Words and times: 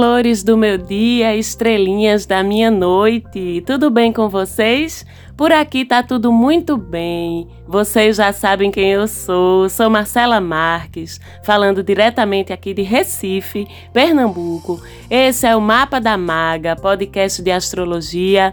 Flores 0.00 0.42
do 0.42 0.56
meu 0.56 0.78
dia, 0.78 1.36
estrelinhas 1.36 2.24
da 2.24 2.42
minha 2.42 2.70
noite. 2.70 3.62
Tudo 3.66 3.90
bem 3.90 4.10
com 4.14 4.30
vocês? 4.30 5.04
Por 5.36 5.52
aqui 5.52 5.84
tá 5.84 6.02
tudo 6.02 6.32
muito 6.32 6.74
bem. 6.78 7.46
Vocês 7.68 8.16
já 8.16 8.32
sabem 8.32 8.70
quem 8.70 8.92
eu 8.92 9.06
sou. 9.06 9.68
Sou 9.68 9.90
Marcela 9.90 10.40
Marques, 10.40 11.20
falando 11.44 11.82
diretamente 11.82 12.50
aqui 12.50 12.72
de 12.72 12.80
Recife, 12.80 13.68
Pernambuco. 13.92 14.82
Esse 15.10 15.46
é 15.46 15.54
o 15.54 15.60
Mapa 15.60 16.00
da 16.00 16.16
Maga, 16.16 16.74
podcast 16.74 17.42
de 17.42 17.50
astrologia 17.50 18.52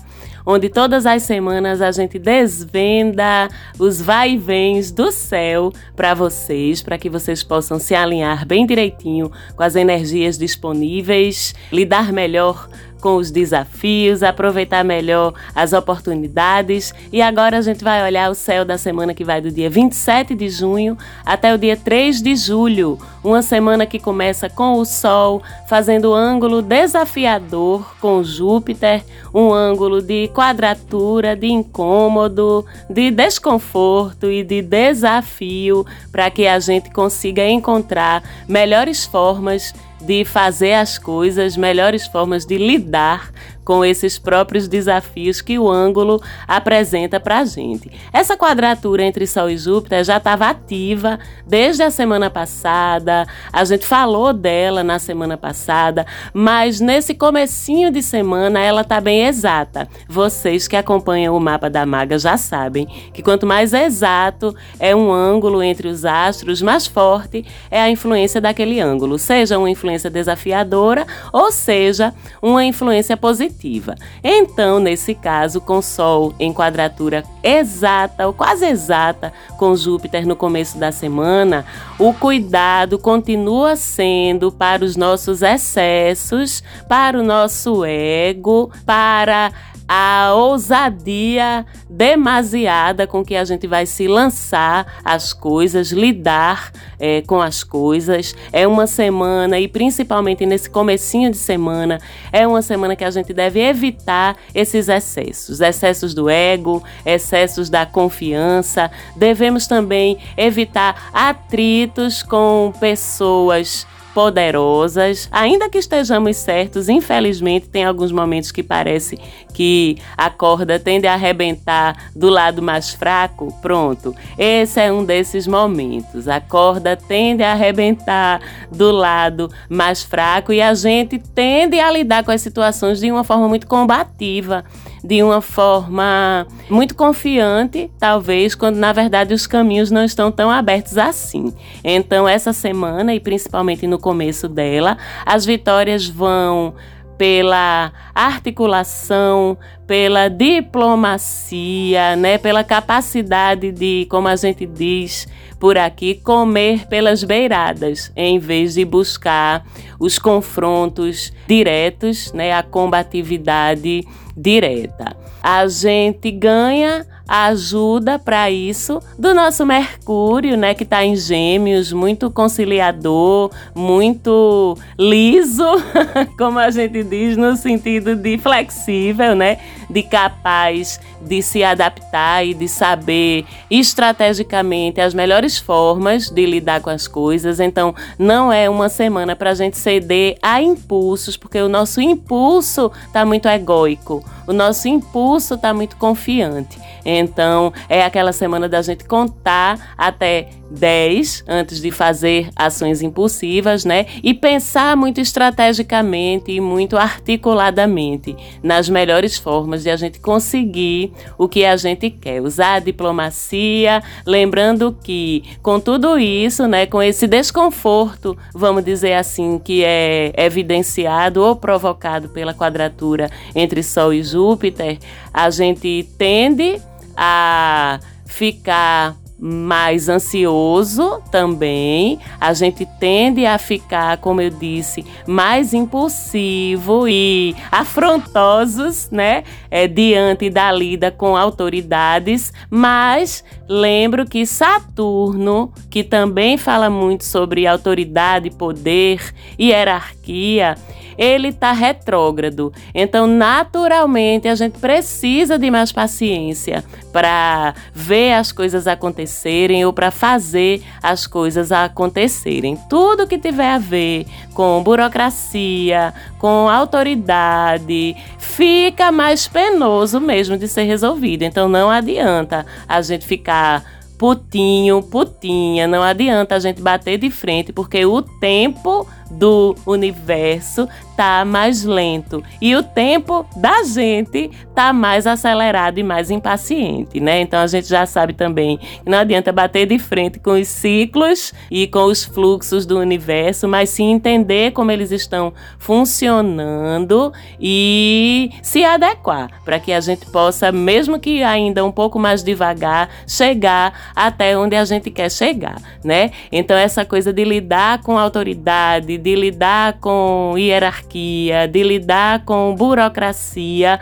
onde 0.49 0.69
todas 0.69 1.05
as 1.05 1.23
semanas 1.23 1.81
a 1.81 1.91
gente 1.91 2.17
desvenda 2.17 3.49
os 3.77 4.01
vai 4.01 4.31
e 4.31 4.38
vens 4.38 4.93
do 4.93 5.11
céu 5.11 5.73
para 5.93 6.13
vocês, 6.13 6.81
para 6.81 6.97
que 6.97 7.09
vocês 7.09 7.43
possam 7.43 7.77
se 7.77 7.93
alinhar 7.93 8.47
bem 8.47 8.65
direitinho 8.65 9.29
com 9.57 9.61
as 9.61 9.75
energias 9.75 10.38
disponíveis, 10.38 11.53
lidar 11.69 12.13
melhor 12.13 12.69
com 13.01 13.15
os 13.15 13.31
desafios, 13.31 14.23
aproveitar 14.23 14.83
melhor 14.83 15.33
as 15.55 15.73
oportunidades. 15.73 16.93
E 17.11 17.21
agora 17.21 17.57
a 17.57 17.61
gente 17.61 17.83
vai 17.83 18.03
olhar 18.03 18.29
o 18.29 18.35
céu 18.35 18.65
da 18.65 18.77
semana 18.77 19.13
que 19.13 19.23
vai 19.23 19.41
do 19.41 19.51
dia 19.51 19.69
27 19.69 20.35
de 20.35 20.49
junho 20.49 20.97
até 21.25 21.53
o 21.53 21.57
dia 21.57 21.77
3 21.77 22.21
de 22.21 22.35
julho. 22.35 22.97
Uma 23.23 23.41
semana 23.41 23.85
que 23.85 23.99
começa 23.99 24.49
com 24.49 24.73
o 24.79 24.85
Sol 24.85 25.41
fazendo 25.67 26.13
ângulo 26.13 26.61
desafiador 26.61 27.95
com 27.99 28.23
Júpiter, 28.23 29.03
um 29.33 29.52
ângulo 29.53 30.02
de 30.02 30.29
quadratura, 30.33 31.35
de 31.35 31.47
incômodo, 31.47 32.66
de 32.89 33.11
desconforto 33.11 34.31
e 34.31 34.44
de 34.44 34.61
desafio 34.61 35.85
para 36.11 36.29
que 36.29 36.47
a 36.47 36.59
gente 36.59 36.91
consiga 36.91 37.45
encontrar 37.47 38.23
melhores 38.47 39.05
formas 39.05 39.73
de 40.02 40.23
fazer 40.26 40.73
as 40.73 40.98
coisas, 40.98 41.58
melhores 41.58 42.06
formas 42.08 42.45
de 42.45 42.58
lidar 42.58 43.31
com 43.67 43.83
esses 43.83 44.17
próprios 44.17 44.65
desafios 44.65 45.41
que 45.41 45.59
o 45.59 45.69
ângulo 45.69 46.21
apresenta 46.47 47.19
para 47.19 47.39
a 47.39 47.43
gente. 47.43 47.91
Essa 48.13 48.37
quadratura 48.37 49.03
entre 49.03 49.27
Sol 49.27 49.49
e 49.49 49.57
Júpiter 49.57 50.05
já 50.05 50.15
estava 50.15 50.47
ativa 50.47 51.19
desde 51.45 51.83
a 51.83 51.91
semana 51.91 52.29
passada, 52.29 53.27
a 53.51 53.65
gente 53.65 53.85
falou 53.85 54.31
dela 54.31 54.85
na 54.85 54.99
semana 54.99 55.35
passada, 55.35 56.05
mas 56.33 56.79
nesse 56.79 57.13
comecinho 57.13 57.91
de 57.91 58.01
semana 58.01 58.61
ela 58.61 58.83
está 58.83 59.01
bem 59.01 59.25
exata. 59.25 59.89
Vocês 60.07 60.65
que 60.65 60.77
acompanham 60.77 61.35
o 61.35 61.39
mapa 61.41 61.69
da 61.69 61.85
maga 61.85 62.17
já 62.17 62.38
sabem 62.38 62.88
que 63.13 63.21
quanto 63.21 63.45
mais 63.45 63.73
exato 63.73 64.55
é 64.79 64.95
um 64.95 65.11
ângulo 65.11 65.61
entre 65.61 65.89
os 65.89 66.05
astros, 66.05 66.61
mais 66.61 66.88
forte 66.88 67.43
é 67.69 67.81
a 67.81 67.89
influência 67.89 68.39
daquele 68.39 68.79
ângulo, 68.79 69.19
seja 69.19 69.59
uma 69.59 69.69
influência 69.69 70.09
desafiadora 70.09 71.05
ou 71.33 71.51
seja 71.51 72.13
uma 72.41 72.63
influência 72.63 73.17
positiva 73.17 73.56
positiva. 73.58 73.95
Então, 74.23 74.80
nesse 74.80 75.16
caso, 75.16 75.59
com 75.59 75.81
Sol 75.81 76.33
em 76.39 76.53
quadratura 76.53 77.23
exata 77.44 78.27
ou 78.27 78.33
quase 78.33 78.66
exata 78.66 79.33
com 79.58 79.75
Júpiter 79.75 80.25
no 80.27 80.36
começo 80.36 80.77
da 80.77 80.91
semana, 80.91 81.66
o 81.97 82.13
cuidado 82.13 83.00
continua 83.00 83.75
sendo 83.75 84.52
para 84.52 84.85
os 84.85 84.95
nossos 84.95 85.41
excessos, 85.41 86.63
para 86.88 87.19
o 87.19 87.23
nosso 87.23 87.83
ego, 87.83 88.72
para 88.85 89.52
a 89.88 90.33
ousadia 90.33 91.66
demasiada 91.89 93.07
com 93.07 93.23
que 93.23 93.35
a 93.35 93.45
gente 93.45 93.66
vai 93.67 93.85
se 93.85 94.07
lançar 94.07 95.00
as 95.03 95.31
coisas, 95.31 95.91
lidar 95.91 96.72
é, 97.00 97.22
com 97.22 97.41
as 97.41 97.63
coisas. 97.63 98.35
É 98.51 98.67
uma 98.67 98.85
semana 98.85 99.59
e 99.59 99.67
principalmente 99.67 100.45
nesse 100.45 100.69
comecinho 100.69 101.31
de 101.31 101.38
semana 101.38 102.00
é 102.31 102.45
uma 102.45 102.62
semana 102.62 102.95
que 102.95 103.03
a 103.03 103.12
gente 103.12 103.34
deve 103.34 103.62
evitar 103.62 104.35
esses 104.53 104.89
excessos, 104.89 105.62
excessos 105.62 106.13
do 106.13 106.29
ego, 106.29 106.83
excessos 107.06 107.69
da 107.69 107.85
confiança. 107.85 108.91
Devemos 109.16 109.67
também 109.67 110.17
evitar 110.35 111.09
atritos 111.13 112.22
com 112.23 112.73
pessoas 112.79 113.88
poderosas. 114.17 115.29
Ainda 115.31 115.69
que 115.69 115.78
estejamos 115.78 116.38
certos, 116.38 116.89
infelizmente 116.89 117.69
tem 117.69 117.85
alguns 117.85 118.11
momentos 118.11 118.51
que 118.51 118.63
parece 118.63 119.16
que 119.53 119.95
a 120.17 120.28
corda 120.28 120.79
tende 120.79 121.05
a 121.05 121.13
arrebentar 121.13 122.09
do 122.16 122.27
lado 122.27 122.59
mais 122.59 122.91
fraco. 122.95 123.53
Pronto, 123.61 124.16
esse 124.35 124.81
é 124.81 124.91
um 124.91 125.06
desses 125.06 125.45
momentos. 125.45 126.27
A 126.27 126.41
corda 126.41 126.95
tende 126.95 127.44
a 127.44 127.51
arrebentar 127.51 128.41
do 128.72 128.89
lado 128.89 129.51
mais 129.69 130.01
fraco 130.01 130.51
e 130.51 130.63
a 130.63 130.73
gente 130.73 131.19
tende 131.19 131.79
a 131.79 131.91
lidar 131.91 132.23
com 132.23 132.31
as 132.31 132.41
situações 132.41 133.00
de 133.00 133.11
uma 133.11 133.23
forma 133.23 133.47
muito 133.47 133.67
combativa 133.67 134.66
de 135.03 135.22
uma 135.24 135.41
forma 135.41 136.47
muito 136.69 136.96
confiante, 136.96 137.90
talvez, 138.00 138.56
quando 138.56 138.78
na 138.78 138.91
verdade 138.91 139.34
os 139.34 139.47
caminhos 139.47 139.91
não 139.91 140.03
estão 140.03 140.31
tão 140.31 140.50
abertos 140.50 140.97
assim. 140.97 141.53
Então, 141.84 142.28
essa 142.28 142.53
semana 142.53 143.13
e 143.13 143.19
principalmente 143.19 143.86
no 143.88 144.00
começo 144.00 144.47
dela, 144.47 144.97
as 145.25 145.46
vitórias 145.46 146.07
vão 146.07 146.74
pela 147.18 147.91
articulação, 148.13 149.57
pela 149.88 150.28
diplomacia, 150.28 152.16
né, 152.16 152.38
pela 152.38 152.63
capacidade 152.63 153.72
de, 153.72 154.06
como 154.09 154.28
a 154.28 154.36
gente 154.36 154.66
diz 154.66 155.28
por 155.59 155.78
aqui, 155.78 156.16
comer 156.16 156.88
pelas 156.88 157.23
beiradas, 157.23 158.12
em 158.16 158.40
vez 158.40 158.75
de 158.75 158.85
buscar 158.85 159.66
os 160.00 160.19
confrontos 160.19 161.34
diretos, 161.47 162.31
né, 162.34 162.53
a 162.53 162.63
combatividade 162.63 164.06
direta. 164.35 165.16
A 165.41 165.68
gente 165.68 166.29
ganha 166.31 167.06
ajuda 167.27 168.17
para 168.17 168.49
isso 168.49 168.99
do 169.17 169.33
nosso 169.33 169.65
Mercúrio, 169.65 170.55
né, 170.55 170.73
que 170.73 170.83
está 170.83 171.03
em 171.03 171.15
Gêmeos, 171.15 171.91
muito 171.91 172.31
conciliador, 172.31 173.51
muito 173.75 174.77
liso, 174.97 175.65
como 176.38 176.59
a 176.59 176.69
gente 176.69 177.03
diz 177.03 177.35
no 177.35 177.55
sentido 177.57 178.15
de 178.15 178.38
flexível, 178.38 179.35
né, 179.35 179.57
de 179.89 180.03
capaz 180.03 180.99
de 181.21 181.41
se 181.41 181.63
adaptar 181.63 182.45
e 182.45 182.53
de 182.53 182.67
saber 182.67 183.45
estrategicamente 183.69 185.01
as 185.01 185.13
melhores 185.13 185.57
formas 185.57 186.29
de 186.29 186.45
lidar 186.45 186.81
com 186.81 186.89
as 186.89 187.07
coisas. 187.07 187.59
Então, 187.59 187.94
não 188.17 188.51
é 188.51 188.69
uma 188.69 188.89
semana 188.89 189.35
para 189.35 189.51
a 189.51 189.55
gente 189.55 189.77
ceder 189.77 190.38
a 190.41 190.61
impulsos, 190.61 191.35
porque 191.35 191.59
o 191.59 191.69
nosso 191.69 192.01
impulso 192.01 192.91
está 193.05 193.25
muito 193.25 193.47
egóico, 193.47 194.23
o 194.45 194.53
nosso 194.53 194.88
impulso 194.88 195.55
está 195.55 195.73
muito 195.73 195.97
confiante. 195.97 196.87
Então, 197.09 197.72
é 197.88 198.03
aquela 198.03 198.34
semana 198.34 198.68
da 198.68 198.81
gente 198.81 199.06
contar 199.06 199.94
até 199.97 200.50
10 200.69 201.45
antes 201.47 201.79
de 201.81 201.90
fazer 201.90 202.50
ações 202.53 203.01
impulsivas, 203.01 203.85
né? 203.85 204.06
E 204.22 204.34
pensar 204.34 204.97
muito 204.97 205.22
estrategicamente 205.22 206.51
e 206.51 206.59
muito 206.59 206.97
articuladamente 206.97 208.35
nas 208.62 208.90
melhores 208.90 209.38
formas 209.38 209.84
de 209.84 209.90
a 209.90 209.95
gente 209.95 210.19
conseguir 210.19 211.13
o 211.38 211.47
que 211.47 211.63
a 211.63 211.78
gente 211.78 212.09
quer. 212.09 212.41
Usar 212.41 212.73
a 212.73 212.79
diplomacia, 212.79 214.03
lembrando 214.25 214.97
que 215.01 215.45
com 215.62 215.79
tudo 215.79 216.19
isso, 216.19 216.68
né, 216.68 216.85
com 216.85 217.01
esse 217.01 217.25
desconforto, 217.25 218.38
vamos 218.53 218.83
dizer 218.83 219.13
assim, 219.13 219.59
que 219.63 219.81
é 219.81 220.33
evidenciado 220.36 221.42
ou 221.42 221.56
provocado 221.56 222.27
pela 222.27 222.54
quadratura 222.54 223.30
entre 223.56 223.81
Sol 223.81 224.13
e 224.13 224.21
Júpiter, 224.21 224.98
a 225.33 225.50
gente 225.50 226.06
tende 226.18 226.81
a 227.18 228.00
ficar 228.25 229.18
mais 229.40 230.10
ansioso 230.10 231.22
também, 231.31 232.19
a 232.42 232.54
gente 232.54 232.86
tende 233.00 233.46
a 233.46 233.58
ficar, 233.60 234.18
como 234.18 234.42
eu 234.42 234.50
disse, 234.50 235.06
mais 235.28 235.74
impulsivo 235.74 237.08
e 237.08 237.56
afrontosos, 237.72 239.10
né, 239.12 239.44
é, 239.69 239.88
diante 239.88 240.50
da 240.50 240.72
lida 240.72 241.12
com 241.12 241.38
autoridades, 241.38 242.52
mas 242.69 243.44
lembro 243.69 244.25
que 244.25 244.46
Saturno, 244.46 245.72
que 245.90 246.04
também 246.04 246.58
fala 246.58 246.90
muito 246.90 247.24
sobre 247.24 247.68
autoridade, 247.68 248.50
poder, 248.50 249.22
hierarquia, 249.60 250.75
ele 251.18 251.50
está 251.50 251.72
retrógrado. 251.72 252.72
Então, 252.94 253.25
naturalmente, 253.28 254.48
a 254.48 254.56
gente 254.56 254.78
precisa 254.80 255.58
de 255.58 255.72
mais 255.72 255.92
paciência 255.92 256.84
para 257.12 257.74
ver 257.94 258.34
as 258.34 258.52
coisas 258.52 258.88
acontecerem 258.88 259.84
ou 259.86 259.92
para 259.92 260.12
fazer 260.12 260.84
as 261.02 261.25
coisas 261.25 261.72
acontecerem. 261.72 262.78
Tudo 262.90 263.28
que 263.28 263.38
tiver 263.38 263.72
a 263.72 263.80
ver 263.80 264.25
com 264.54 264.84
burocracia, 264.84 266.14
com 266.38 266.69
autoridade, 266.69 268.16
fica 268.38 269.12
mais 269.12 269.48
penoso 269.48 270.19
mesmo 270.19 270.58
de 270.58 270.68
ser 270.68 270.84
resolvido. 270.84 271.44
Então, 271.44 271.68
não 271.68 271.90
adianta 271.90 272.66
a 272.88 273.02
gente 273.02 273.25
ficar 273.25 273.84
putinho, 274.18 275.02
putinha, 275.04 275.88
não 275.88 276.02
adianta 276.02 276.56
a 276.56 276.60
gente 276.60 276.81
bater 276.81 277.18
de 277.18 277.30
frente, 277.30 277.72
porque 277.72 278.04
o 278.06 278.22
tempo 278.22 279.08
do 279.31 279.75
universo 279.85 280.88
tá 281.18 281.44
mais 281.44 281.83
lento 281.83 282.44
e 282.62 282.75
o 282.75 282.83
tempo 282.83 283.44
da 283.56 283.83
gente 283.83 284.51
tá 284.75 284.94
mais 284.94 285.25
acelerado 285.25 285.97
e 285.97 286.03
mais 286.03 286.29
impaciente, 286.29 287.19
né? 287.19 287.41
Então 287.41 287.59
a 287.59 287.65
gente 287.65 287.88
já 287.88 288.06
sabe 288.06 288.33
também 288.33 288.77
que 288.77 289.09
não 289.09 289.18
adianta 289.18 289.51
bater 289.51 289.88
de 289.88 289.97
frente 289.97 290.39
com 290.39 290.51
os 290.51 290.68
ciclos 290.68 291.51
e 291.71 291.88
com 291.88 292.03
os 292.03 292.24
fluxos 292.24 292.85
do 292.85 293.00
universo, 293.00 293.68
mas 293.68 293.89
sim 293.89 294.12
entender 294.12 294.71
como 294.74 294.91
eles 294.91 295.12
estão 295.12 295.51
funcionando 295.80 297.33
e 297.59 298.51
se 298.62 298.83
adequar 298.83 299.50
para 299.65 299.80
que 299.80 299.91
a 299.91 300.00
gente 300.00 300.27
possa, 300.27 300.71
mesmo 300.71 301.19
que 301.19 301.41
ainda 301.41 301.83
um 301.83 301.91
pouco 301.91 302.19
mais 302.19 302.44
devagar, 302.44 303.09
chegar 303.25 304.12
até 304.15 304.56
onde 304.56 304.75
a 304.75 304.85
gente 304.85 305.09
quer 305.09 305.31
chegar, 305.31 305.81
né? 306.03 306.30
Então 306.51 306.77
essa 306.77 307.03
coisa 307.03 307.33
de 307.33 307.44
lidar 307.44 308.03
com 308.03 308.19
autoridade, 308.19 309.17
de 309.18 309.36
lidar 309.36 309.94
com 310.00 310.54
hierarquia 310.58 311.68
de 311.68 311.84
lidar 311.84 312.44
com 312.46 312.75
burocracia, 312.75 314.00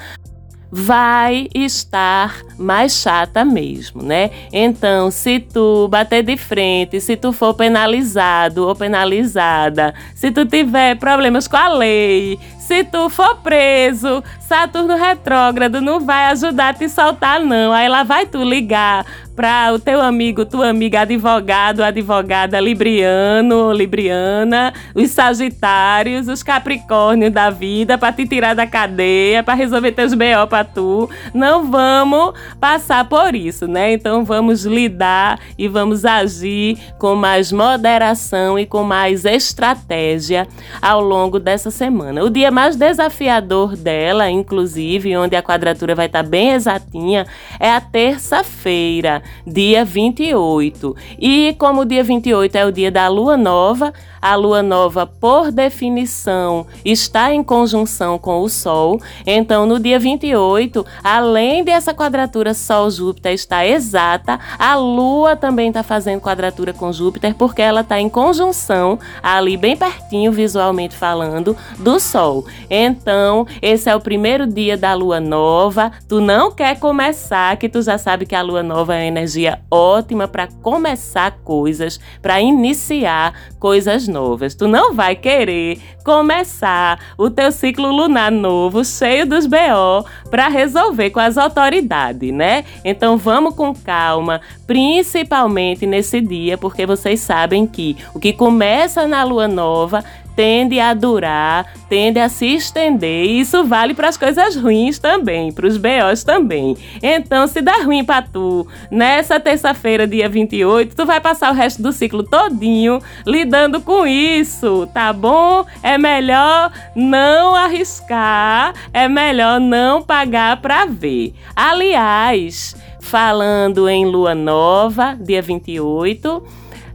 vai 0.71 1.47
estar 1.53 2.41
mais 2.57 2.93
chata 2.93 3.45
mesmo, 3.45 4.03
né? 4.03 4.29
Então, 4.51 5.09
se 5.09 5.39
tu 5.39 5.87
bater 5.87 6.23
de 6.23 6.35
frente, 6.35 6.99
se 6.99 7.15
tu 7.15 7.31
for 7.31 7.53
penalizado 7.53 8.67
ou 8.67 8.75
penalizada, 8.75 9.93
se 10.13 10.31
tu 10.31 10.45
tiver 10.45 10.95
problemas 10.97 11.47
com 11.47 11.55
a 11.55 11.69
lei, 11.69 12.37
se 12.59 12.83
tu 12.83 13.09
for 13.09 13.37
preso, 13.37 14.23
Saturno 14.39 14.95
retrógrado 14.95 15.79
não 15.79 15.99
vai 15.99 16.25
ajudar 16.25 16.69
a 16.69 16.73
te 16.73 16.89
soltar, 16.89 17.39
não. 17.39 17.71
Aí 17.71 17.87
lá 17.87 18.03
vai 18.03 18.25
tu 18.25 18.43
ligar 18.43 19.05
para 19.35 19.73
o 19.73 19.79
teu 19.79 19.99
amigo, 20.01 20.45
tua 20.45 20.69
amiga 20.69 21.01
advogado, 21.01 21.83
advogada 21.83 22.59
libriano, 22.59 23.73
libriana, 23.73 24.73
os 24.95 25.11
sagitários, 25.11 26.29
os 26.29 26.41
capricórnios 26.41 27.33
da 27.33 27.49
vida 27.49 27.97
para 27.97 28.13
te 28.13 28.25
tirar 28.25 28.55
da 28.55 28.65
cadeia, 28.65 29.43
para 29.43 29.53
resolver 29.53 29.91
teus 29.91 30.13
BO 30.13 30.47
para 30.49 30.63
tu. 30.63 31.09
Não 31.33 31.69
vamos 31.69 32.33
passar 32.59 33.03
por 33.09 33.35
isso, 33.35 33.67
né? 33.67 33.91
Então 33.91 34.23
vamos 34.23 34.65
lidar 34.65 35.39
e 35.57 35.67
vamos 35.67 36.05
agir 36.05 36.77
com 36.97 37.13
mais 37.13 37.51
moderação 37.51 38.57
e 38.57 38.65
com 38.65 38.83
mais 38.83 39.25
estratégia 39.25 40.47
ao 40.81 41.01
longo 41.01 41.39
dessa 41.39 41.69
semana. 41.69 42.23
O 42.23 42.29
dia 42.29 42.51
mais 42.51 42.77
desafiador 42.77 43.75
dela, 43.75 44.29
inclusive, 44.29 45.17
onde 45.17 45.35
a 45.35 45.43
quadratura 45.43 45.93
vai 45.93 46.05
estar 46.05 46.23
bem 46.23 46.51
exatinha, 46.51 47.25
é 47.59 47.69
a 47.69 47.81
terça-feira 47.81 49.24
dia 49.45 49.83
28. 49.83 50.95
E 51.19 51.55
como 51.57 51.81
o 51.81 51.85
dia 51.85 52.03
28 52.03 52.55
é 52.55 52.65
o 52.65 52.71
dia 52.71 52.91
da 52.91 53.07
lua 53.07 53.37
nova, 53.37 53.93
a 54.25 54.33
lua 54.33 54.63
nova, 54.63 55.05
por 55.05 55.51
definição, 55.51 56.65
está 56.83 57.31
em 57.31 57.43
conjunção 57.43 58.17
com 58.17 58.41
o 58.41 58.49
Sol. 58.49 58.99
Então, 59.23 59.67
no 59.67 59.79
dia 59.79 59.99
28, 59.99 60.83
além 61.03 61.63
dessa 61.63 61.93
quadratura 61.93 62.55
Sol-Júpiter 62.55 63.33
estar 63.33 63.67
exata, 63.67 64.39
a 64.57 64.75
lua 64.75 65.35
também 65.35 65.67
está 65.67 65.83
fazendo 65.83 66.21
quadratura 66.21 66.73
com 66.73 66.91
Júpiter, 66.91 67.35
porque 67.35 67.61
ela 67.61 67.81
está 67.81 67.99
em 67.99 68.09
conjunção, 68.09 68.97
ali 69.21 69.55
bem 69.57 69.77
pertinho, 69.77 70.31
visualmente 70.31 70.95
falando, 70.95 71.55
do 71.77 71.99
Sol. 71.99 72.47
Então, 72.67 73.45
esse 73.61 73.91
é 73.91 73.95
o 73.95 74.01
primeiro 74.01 74.47
dia 74.47 74.75
da 74.75 74.95
lua 74.95 75.19
nova. 75.19 75.91
Tu 76.09 76.19
não 76.19 76.51
quer 76.51 76.79
começar, 76.79 77.55
que 77.57 77.69
tu 77.69 77.79
já 77.79 77.99
sabe 77.99 78.25
que 78.25 78.33
a 78.33 78.41
lua 78.41 78.63
nova 78.63 78.95
é 78.95 79.07
energia 79.15 79.61
ótima 79.71 80.27
para 80.27 80.47
começar 80.61 81.31
coisas, 81.43 81.99
para 82.21 82.41
iniciar 82.41 83.33
coisas 83.59 84.07
novas. 84.07 84.53
Tu 84.53 84.67
não 84.67 84.93
vai 84.93 85.15
querer 85.15 85.79
começar 86.03 86.99
o 87.17 87.29
teu 87.29 87.51
ciclo 87.51 87.89
lunar 87.91 88.31
novo, 88.31 88.83
cheio 88.83 89.25
dos 89.25 89.45
BO, 89.45 90.05
para 90.29 90.49
resolver 90.49 91.09
com 91.11 91.19
as 91.19 91.37
autoridades, 91.37 92.33
né? 92.33 92.65
Então 92.83 93.17
vamos 93.17 93.55
com 93.55 93.73
calma, 93.73 94.41
principalmente 94.67 95.87
nesse 95.87 96.19
dia, 96.19 96.57
porque 96.57 96.85
vocês 96.85 97.21
sabem 97.21 97.65
que 97.65 97.95
o 98.13 98.19
que 98.19 98.33
começa 98.33 99.07
na 99.07 99.23
lua 99.23 99.47
nova 99.47 100.03
tende 100.35 100.79
a 100.79 100.93
durar, 100.93 101.65
tende 101.89 102.19
a 102.19 102.29
se 102.29 102.45
estender. 102.47 103.25
E 103.25 103.39
isso 103.39 103.63
vale 103.63 103.93
para 103.93 104.09
as 104.09 104.17
coisas 104.17 104.55
ruins 104.55 104.99
também, 104.99 105.51
para 105.51 105.67
os 105.67 105.77
BOs 105.77 106.23
também. 106.23 106.77
Então, 107.01 107.47
se 107.47 107.61
dá 107.61 107.83
ruim 107.83 108.03
para 108.03 108.21
tu 108.21 108.67
nessa 108.91 109.39
terça-feira, 109.39 110.05
dia 110.05 110.27
28, 110.27 110.95
tu 110.95 111.05
vai 111.05 111.19
passar 111.19 111.51
o 111.51 111.55
resto 111.55 111.81
do 111.81 111.91
ciclo 111.91 112.23
todinho 112.23 112.99
lidando 113.25 113.81
com 113.81 114.05
isso, 114.05 114.87
tá 114.93 115.13
bom? 115.13 115.65
É 115.81 115.97
melhor 115.97 116.71
não 116.95 117.55
arriscar, 117.55 118.73
é 118.93 119.07
melhor 119.07 119.59
não 119.59 120.01
pagar 120.01 120.61
para 120.61 120.85
ver. 120.85 121.33
Aliás, 121.55 122.75
falando 122.99 123.87
em 123.87 124.05
lua 124.05 124.33
nova, 124.33 125.15
dia 125.19 125.41
28, 125.41 126.43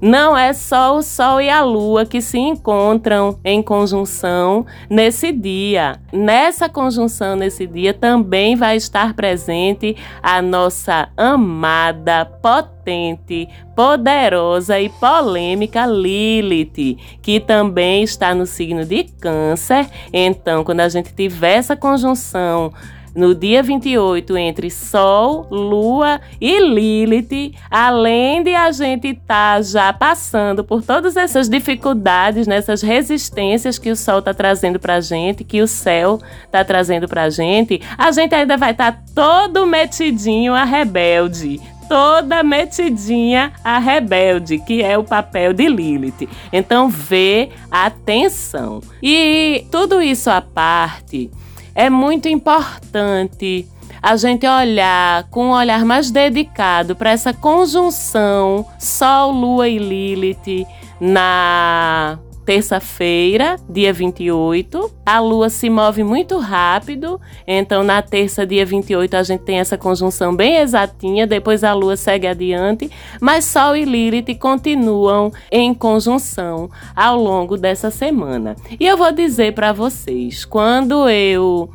não 0.00 0.36
é 0.36 0.52
só 0.52 0.96
o 0.96 1.02
Sol 1.02 1.40
e 1.40 1.50
a 1.50 1.62
Lua 1.62 2.06
que 2.06 2.20
se 2.20 2.38
encontram 2.38 3.38
em 3.44 3.62
conjunção 3.62 4.64
nesse 4.88 5.32
dia. 5.32 6.00
Nessa 6.12 6.68
conjunção, 6.68 7.36
nesse 7.36 7.66
dia, 7.66 7.92
também 7.92 8.56
vai 8.56 8.76
estar 8.76 9.14
presente 9.14 9.96
a 10.22 10.40
nossa 10.40 11.08
amada, 11.16 12.24
potente, 12.24 13.48
poderosa 13.76 14.80
e 14.80 14.88
polêmica 14.88 15.86
Lilith, 15.86 16.96
que 17.20 17.38
também 17.38 18.02
está 18.02 18.34
no 18.34 18.46
signo 18.46 18.84
de 18.84 19.04
Câncer. 19.04 19.88
Então, 20.12 20.64
quando 20.64 20.80
a 20.80 20.88
gente 20.88 21.12
tiver 21.14 21.54
essa 21.54 21.76
conjunção, 21.76 22.72
no 23.14 23.34
dia 23.34 23.62
28 23.62 24.36
entre 24.36 24.70
Sol, 24.70 25.46
Lua 25.50 26.20
e 26.40 26.60
Lilith, 26.60 27.54
além 27.70 28.42
de 28.42 28.54
a 28.54 28.70
gente 28.72 29.08
estar 29.08 29.56
tá 29.56 29.62
já 29.62 29.92
passando 29.92 30.62
por 30.62 30.82
todas 30.82 31.16
essas 31.16 31.48
dificuldades, 31.48 32.46
nessas 32.46 32.82
né, 32.82 32.88
resistências 32.88 33.78
que 33.78 33.90
o 33.90 33.96
Sol 33.96 34.18
está 34.18 34.34
trazendo 34.34 34.78
para 34.78 34.96
a 34.96 35.00
gente, 35.00 35.44
que 35.44 35.62
o 35.62 35.66
céu 35.66 36.20
está 36.44 36.64
trazendo 36.64 37.08
para 37.08 37.24
a 37.24 37.30
gente, 37.30 37.80
a 37.96 38.10
gente 38.10 38.34
ainda 38.34 38.56
vai 38.56 38.72
estar 38.72 38.92
tá 38.92 39.02
todo 39.14 39.66
metidinho 39.66 40.54
a 40.54 40.64
rebelde, 40.64 41.60
toda 41.88 42.44
metidinha 42.44 43.52
a 43.64 43.78
rebelde, 43.80 44.60
que 44.60 44.80
é 44.80 44.96
o 44.96 45.02
papel 45.02 45.52
de 45.52 45.66
Lilith. 45.66 46.28
Então, 46.52 46.88
vê 46.88 47.50
atenção. 47.68 48.80
E 49.02 49.66
tudo 49.72 50.00
isso 50.00 50.30
à 50.30 50.40
parte, 50.40 51.28
é 51.74 51.90
muito 51.90 52.28
importante 52.28 53.66
a 54.02 54.16
gente 54.16 54.46
olhar 54.46 55.24
com 55.30 55.46
um 55.46 55.52
olhar 55.52 55.84
mais 55.84 56.10
dedicado 56.10 56.96
para 56.96 57.10
essa 57.10 57.34
conjunção 57.34 58.64
Sol, 58.78 59.30
Lua 59.32 59.68
e 59.68 59.78
Lilith 59.78 60.66
na 61.00 62.18
terça-feira, 62.50 63.54
dia 63.68 63.92
28. 63.92 64.90
A 65.06 65.20
lua 65.20 65.48
se 65.48 65.70
move 65.70 66.02
muito 66.02 66.36
rápido, 66.36 67.20
então 67.46 67.84
na 67.84 68.02
terça, 68.02 68.44
dia 68.44 68.66
28, 68.66 69.14
a 69.14 69.22
gente 69.22 69.44
tem 69.44 69.60
essa 69.60 69.78
conjunção 69.78 70.34
bem 70.34 70.56
exatinha, 70.56 71.28
depois 71.28 71.62
a 71.62 71.72
lua 71.72 71.96
segue 71.96 72.26
adiante, 72.26 72.90
mas 73.20 73.44
Sol 73.44 73.76
e 73.76 73.84
Lilith 73.84 74.34
continuam 74.34 75.32
em 75.48 75.72
conjunção 75.72 76.68
ao 76.96 77.16
longo 77.22 77.56
dessa 77.56 77.88
semana. 77.88 78.56
E 78.80 78.84
eu 78.84 78.96
vou 78.96 79.12
dizer 79.12 79.54
para 79.54 79.72
vocês, 79.72 80.44
quando 80.44 81.08
eu 81.08 81.70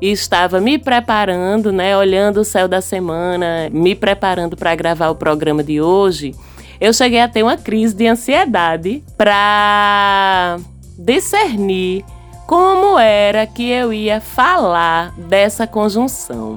estava 0.00 0.60
me 0.60 0.76
preparando, 0.76 1.70
né, 1.70 1.96
olhando 1.96 2.40
o 2.40 2.44
céu 2.44 2.66
da 2.66 2.80
semana, 2.80 3.70
me 3.70 3.94
preparando 3.94 4.56
para 4.56 4.74
gravar 4.74 5.08
o 5.08 5.14
programa 5.14 5.62
de 5.62 5.80
hoje, 5.80 6.34
eu 6.80 6.92
cheguei 6.92 7.20
a 7.20 7.28
ter 7.28 7.42
uma 7.42 7.56
crise 7.56 7.94
de 7.94 8.06
ansiedade 8.06 9.02
para 9.16 10.58
discernir 10.98 12.04
como 12.46 12.98
era 12.98 13.46
que 13.46 13.68
eu 13.68 13.92
ia 13.92 14.20
falar 14.20 15.12
dessa 15.18 15.66
conjunção 15.66 16.56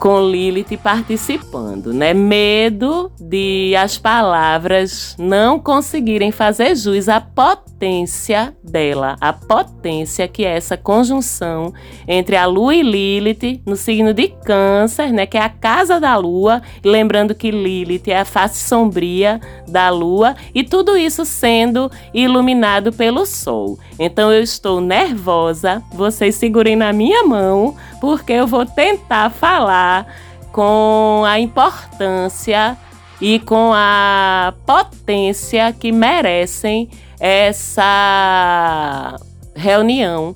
com 0.00 0.18
Lilith 0.30 0.78
participando, 0.82 1.92
né? 1.92 2.14
Medo 2.14 3.12
de 3.20 3.74
as 3.76 3.98
palavras 3.98 5.14
não 5.18 5.60
conseguirem 5.60 6.32
fazer 6.32 6.74
jus 6.74 7.06
à 7.06 7.20
potência 7.20 8.56
dela, 8.64 9.16
a 9.20 9.30
potência 9.30 10.26
que 10.26 10.44
é 10.46 10.56
essa 10.56 10.74
conjunção 10.74 11.74
entre 12.08 12.34
a 12.34 12.46
Lua 12.46 12.74
e 12.74 12.82
Lilith 12.82 13.60
no 13.66 13.76
signo 13.76 14.14
de 14.14 14.28
Câncer, 14.28 15.12
né? 15.12 15.26
Que 15.26 15.36
é 15.36 15.42
a 15.42 15.50
casa 15.50 16.00
da 16.00 16.16
Lua, 16.16 16.62
lembrando 16.82 17.34
que 17.34 17.50
Lilith 17.50 18.08
é 18.08 18.20
a 18.20 18.24
face 18.24 18.66
sombria 18.66 19.38
da 19.68 19.90
Lua 19.90 20.34
e 20.54 20.64
tudo 20.64 20.96
isso 20.96 21.26
sendo 21.26 21.90
iluminado 22.14 22.90
pelo 22.90 23.26
Sol. 23.26 23.78
Então 23.98 24.32
eu 24.32 24.42
estou 24.42 24.80
nervosa, 24.80 25.82
vocês 25.92 26.36
segurem 26.36 26.74
na 26.74 26.90
minha 26.90 27.22
mão 27.22 27.76
porque 28.00 28.32
eu 28.32 28.46
vou 28.46 28.64
tentar 28.64 29.30
falar 29.30 30.06
com 30.52 31.22
a 31.26 31.38
importância 31.38 32.76
e 33.20 33.38
com 33.40 33.72
a 33.74 34.54
potência 34.64 35.72
que 35.72 35.92
merecem 35.92 36.88
essa 37.20 39.16
reunião 39.54 40.34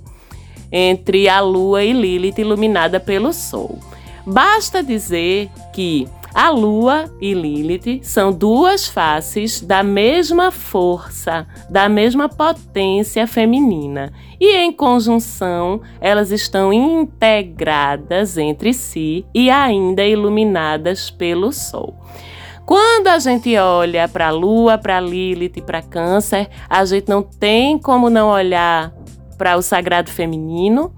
entre 0.71 1.29
a 1.29 1.41
Lua 1.41 1.83
e 1.83 1.93
Lilith 1.93 2.39
iluminada 2.39 3.01
pelo 3.01 3.33
Sol. 3.33 3.79
Basta 4.27 4.83
dizer 4.83 5.49
que 5.73 6.07
a 6.35 6.51
Lua 6.51 7.05
e 7.21 7.33
Lilith 7.33 8.01
são 8.03 8.33
duas 8.33 8.89
faces 8.89 9.61
da 9.61 9.85
mesma 9.85 10.51
força, 10.51 11.47
da 11.71 11.89
mesma 11.89 12.29
potência 12.29 13.25
feminina. 13.25 14.13
E 14.41 14.57
em 14.57 14.73
conjunção, 14.73 15.81
elas 16.01 16.33
estão 16.33 16.73
integradas 16.73 18.37
entre 18.37 18.73
si 18.75 19.25
e 19.33 19.49
ainda 19.49 20.05
iluminadas 20.05 21.09
pelo 21.09 21.53
Sol. 21.53 21.95
Quando 22.67 23.09
a 23.09 23.19
gente 23.21 23.57
olha 23.57 24.09
para 24.09 24.29
a 24.29 24.33
Lua, 24.33 24.77
para 24.77 24.99
Lilith 24.99 25.63
para 25.65 25.83
Câncer, 25.83 26.49
a 26.69 26.85
gente 26.85 27.09
não 27.09 27.23
tem 27.23 27.79
como 27.79 28.11
não 28.11 28.29
olhar 28.29 28.93
para 29.39 29.57
o 29.57 29.63
sagrado 29.63 30.11
feminino. 30.11 30.93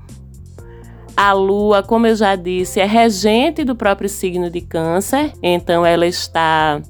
A 1.16 1.32
Lua, 1.32 1.82
como 1.82 2.06
eu 2.06 2.14
já 2.14 2.36
disse, 2.36 2.78
é 2.78 2.84
regente 2.84 3.64
do 3.64 3.74
próprio 3.74 4.08
signo 4.08 4.50
de 4.50 4.60
Câncer, 4.60 5.32
então 5.42 5.84
ela 5.84 6.06
está 6.06 6.82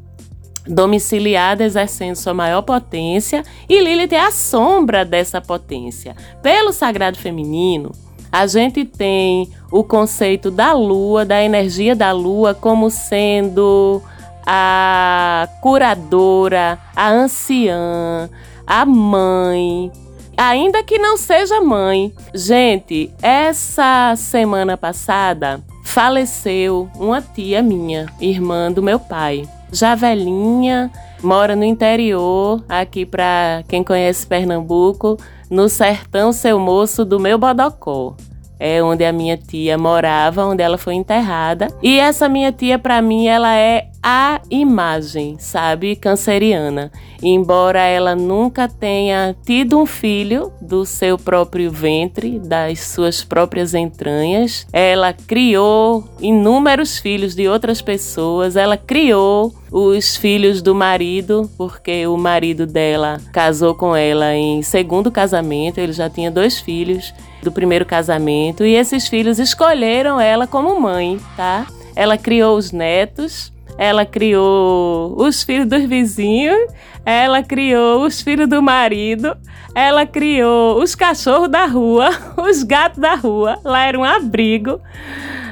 domiciliada, 0.66 1.62
exercendo 1.62 2.16
sua 2.16 2.35
maior 2.35 2.62
potência, 2.62 3.45
e 3.68 3.80
Lilith 3.80 4.12
é 4.12 4.21
a 4.21 4.33
sombra 4.33 5.04
dessa 5.04 5.40
potência. 5.40 6.16
Pelo 6.42 6.73
sagrado 6.73 7.16
feminino, 7.16 7.92
a 8.33 8.49
gente 8.49 8.85
tem 8.85 9.49
o 9.71 9.85
conceito 9.85 10.50
da 10.50 10.73
lua, 10.73 11.25
da 11.25 11.40
energia 11.42 11.95
da 11.95 12.11
lua, 12.11 12.52
como 12.52 12.90
sendo 12.90 14.02
a 14.45 15.49
curadora, 15.62 16.78
a 16.95 17.11
anciã, 17.11 18.28
a 18.66 18.85
mãe, 18.85 19.92
ainda 20.37 20.83
que 20.83 20.99
não 20.99 21.16
seja 21.16 21.61
mãe. 21.61 22.12
Gente, 22.35 23.11
essa 23.23 24.14
semana 24.16 24.76
passada 24.76 25.61
faleceu 25.85 26.88
uma 26.97 27.23
tia 27.23 27.62
minha, 27.62 28.07
irmã 28.21 28.71
do 28.71 28.83
meu 28.83 28.99
pai. 28.99 29.49
Já 29.73 29.95
velhinha, 29.95 30.90
mora 31.23 31.57
no 31.57 31.64
interior, 31.64 32.62
aqui 32.69 33.07
para 33.07 33.64
quem 33.69 33.83
conhece 33.83 34.26
Pernambuco, 34.26 35.16
no 35.50 35.69
sertão 35.69 36.33
seu 36.33 36.59
moço 36.59 37.05
do 37.05 37.19
meu 37.19 37.38
Bodocó. 37.38 38.14
É 38.59 38.83
onde 38.83 39.05
a 39.05 39.12
minha 39.12 39.37
tia 39.37 39.76
morava, 39.76 40.47
onde 40.47 40.62
ela 40.62 40.78
foi 40.78 40.95
enterrada. 40.95 41.69
E 41.83 41.99
essa 41.99 42.28
minha 42.28 42.50
tia, 42.50 42.78
para 42.78 43.02
mim, 43.02 43.26
ela 43.26 43.55
é 43.55 43.88
a 44.09 44.41
imagem, 44.49 45.37
sabe, 45.37 45.97
canceriana. 45.97 46.93
Embora 47.21 47.81
ela 47.81 48.15
nunca 48.15 48.69
tenha 48.69 49.35
tido 49.45 49.77
um 49.77 49.85
filho 49.85 50.53
do 50.63 50.87
seu 50.87 51.19
próprio 51.19 51.73
ventre, 51.73 52.39
das 52.39 52.79
suas 52.83 53.25
próprias 53.25 53.75
entranhas, 53.75 54.65
ela 54.73 55.13
criou 55.13 56.09
inúmeros 56.21 57.01
filhos 57.01 57.35
de 57.35 57.49
outras 57.49 57.83
pessoas, 57.83 58.55
ela 58.55 58.77
criou 58.77 59.53
os 59.73 60.15
filhos 60.15 60.63
do 60.63 60.73
marido, 60.73 61.51
porque 61.59 62.07
o 62.07 62.17
marido 62.17 62.65
dela 62.65 63.21
casou 63.33 63.75
com 63.75 63.97
ela 63.97 64.37
em 64.37 64.63
segundo 64.63 65.11
casamento, 65.11 65.79
ele 65.79 65.93
já 65.93 66.09
tinha 66.09 66.31
dois 66.31 66.61
filhos 66.61 67.13
do 67.43 67.51
primeiro 67.51 67.85
casamento 67.85 68.65
e 68.65 68.77
esses 68.77 69.09
filhos 69.09 69.41
escolheram 69.41 70.21
ela 70.21 70.47
como 70.47 70.81
mãe, 70.81 71.19
tá? 71.37 71.67
Ela 71.97 72.17
criou 72.17 72.57
os 72.57 72.71
netos 72.71 73.56
ela 73.79 74.07
criou 74.07 75.15
os 75.19 75.43
filhos 75.43 75.67
dos 75.67 75.85
vizinhos, 75.85 76.57
ela 77.05 77.43
criou 77.43 78.05
os 78.05 78.21
filhos 78.21 78.49
do 78.49 78.63
marido, 78.63 79.37
ela 79.75 80.07
criou 80.07 80.83
os 80.83 80.95
cachorros 80.95 81.51
da 81.51 81.67
rua, 81.67 82.11
os 82.37 82.63
gatos 82.63 82.99
da 82.99 83.15
rua. 83.15 83.59
Lá 83.63 83.85
era 83.85 83.99
um 83.99 84.05
abrigo 84.05 84.81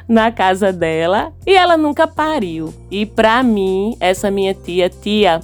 na 0.09 0.31
casa 0.31 0.73
dela 0.73 1.33
e 1.47 1.55
ela 1.55 1.77
nunca 1.77 2.07
pariu. 2.07 2.73
E 2.91 3.05
para 3.05 3.43
mim, 3.43 3.97
essa 4.01 4.31
minha 4.31 4.55
tia, 4.55 4.89
tia, 4.89 5.41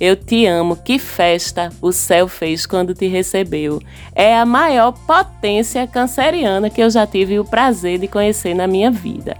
eu 0.00 0.14
te 0.14 0.46
amo, 0.46 0.76
que 0.76 0.98
festa 0.98 1.70
o 1.82 1.90
céu 1.90 2.28
fez 2.28 2.66
quando 2.66 2.94
te 2.94 3.08
recebeu. 3.08 3.80
É 4.14 4.36
a 4.36 4.46
maior 4.46 4.92
potência 4.92 5.86
canceriana 5.86 6.70
que 6.70 6.80
eu 6.80 6.90
já 6.90 7.06
tive 7.06 7.40
o 7.40 7.44
prazer 7.44 7.98
de 7.98 8.06
conhecer 8.06 8.54
na 8.54 8.66
minha 8.66 8.90
vida. 8.90 9.36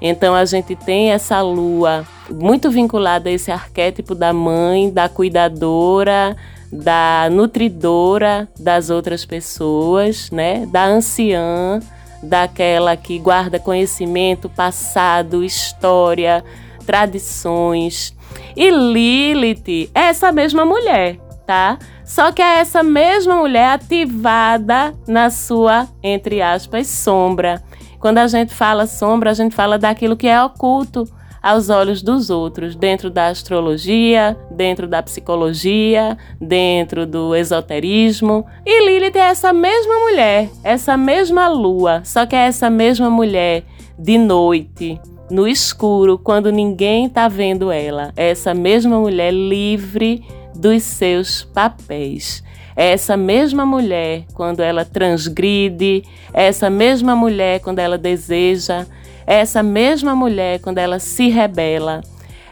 Então 0.00 0.34
a 0.34 0.44
gente 0.44 0.76
tem 0.76 1.10
essa 1.10 1.42
lua 1.42 2.06
muito 2.30 2.70
vinculada 2.70 3.28
a 3.28 3.32
esse 3.32 3.50
arquétipo 3.50 4.14
da 4.14 4.32
mãe, 4.32 4.90
da 4.90 5.08
cuidadora, 5.08 6.36
da 6.70 7.28
nutridora 7.30 8.48
das 8.58 8.90
outras 8.90 9.24
pessoas, 9.24 10.30
né? 10.30 10.66
Da 10.66 10.84
anciã, 10.84 11.80
daquela 12.22 12.96
que 12.96 13.18
guarda 13.18 13.58
conhecimento, 13.58 14.48
passado, 14.48 15.42
história, 15.42 16.44
tradições. 16.84 18.14
E 18.56 18.70
Lilith 18.70 19.90
é 19.94 20.00
essa 20.08 20.30
mesma 20.30 20.64
mulher, 20.64 21.16
tá? 21.46 21.78
Só 22.04 22.32
que 22.32 22.42
é 22.42 22.58
essa 22.58 22.82
mesma 22.82 23.36
mulher 23.36 23.74
ativada 23.74 24.94
na 25.06 25.30
sua, 25.30 25.88
entre 26.02 26.40
aspas, 26.40 26.86
sombra. 26.86 27.62
Quando 28.00 28.18
a 28.18 28.26
gente 28.26 28.54
fala 28.54 28.86
sombra, 28.86 29.30
a 29.30 29.34
gente 29.34 29.54
fala 29.54 29.78
daquilo 29.78 30.16
que 30.16 30.26
é 30.26 30.42
oculto 30.42 31.08
aos 31.42 31.70
olhos 31.70 32.02
dos 32.02 32.30
outros, 32.30 32.74
dentro 32.74 33.10
da 33.10 33.28
astrologia, 33.28 34.36
dentro 34.50 34.86
da 34.86 35.02
psicologia, 35.02 36.16
dentro 36.40 37.06
do 37.06 37.34
esoterismo. 37.34 38.46
E 38.64 38.86
Lilith 38.86 39.16
é 39.16 39.30
essa 39.30 39.52
mesma 39.52 39.98
mulher, 39.98 40.48
essa 40.62 40.96
mesma 40.96 41.48
lua, 41.48 42.02
só 42.04 42.26
que 42.26 42.36
é 42.36 42.46
essa 42.46 42.68
mesma 42.68 43.08
mulher 43.08 43.64
de 43.98 44.16
noite, 44.16 45.00
no 45.30 45.46
escuro, 45.46 46.18
quando 46.18 46.50
ninguém 46.50 47.06
está 47.06 47.28
vendo 47.28 47.70
ela. 47.70 48.12
É 48.16 48.30
essa 48.30 48.54
mesma 48.54 48.98
mulher 48.98 49.32
livre 49.32 50.24
dos 50.54 50.82
seus 50.82 51.44
papéis. 51.44 52.42
É 52.74 52.92
essa 52.92 53.16
mesma 53.16 53.66
mulher 53.66 54.24
quando 54.34 54.60
ela 54.60 54.84
transgride, 54.84 56.04
é 56.32 56.46
essa 56.46 56.70
mesma 56.70 57.16
mulher 57.16 57.58
quando 57.60 57.80
ela 57.80 57.98
deseja, 57.98 58.86
essa 59.28 59.62
mesma 59.62 60.16
mulher 60.16 60.58
quando 60.58 60.78
ela 60.78 60.98
se 60.98 61.28
rebela. 61.28 62.00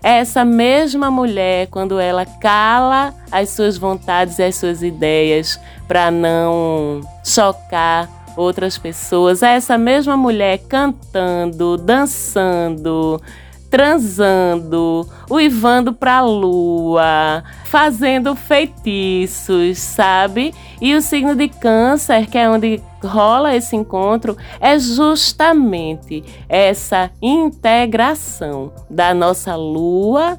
Essa 0.03 0.45
mesma 0.45 1.11
mulher 1.11 1.69
quando 1.69 1.99
ela 1.99 2.27
cala 2.27 3.15
as 3.33 3.49
suas 3.49 3.79
vontades 3.79 4.39
e 4.39 4.43
as 4.43 4.57
suas 4.57 4.83
ideias 4.83 5.59
para 5.89 6.11
não 6.11 7.01
chocar 7.25 8.35
outras 8.37 8.77
pessoas. 8.77 9.43
Essa 9.43 9.79
mesma 9.79 10.19
mulher 10.19 10.59
cantando, 10.69 11.79
dançando, 11.79 13.23
transando, 13.71 15.09
uivando 15.31 15.95
pra 15.95 16.21
lua, 16.21 17.43
fazendo 17.65 18.37
feitiços, 18.37 19.79
sabe? 19.79 20.55
E 20.79 20.95
o 20.95 21.01
signo 21.01 21.35
de 21.35 21.49
Câncer, 21.49 22.27
que 22.27 22.37
é 22.37 22.51
onde 22.51 22.83
rola 23.07 23.55
esse 23.55 23.75
encontro, 23.75 24.37
é 24.61 24.79
justamente 24.79 26.23
essa 26.49 27.11
integração 27.23 28.73
da 28.91 29.15
nossa 29.15 29.57
lua 29.57 30.39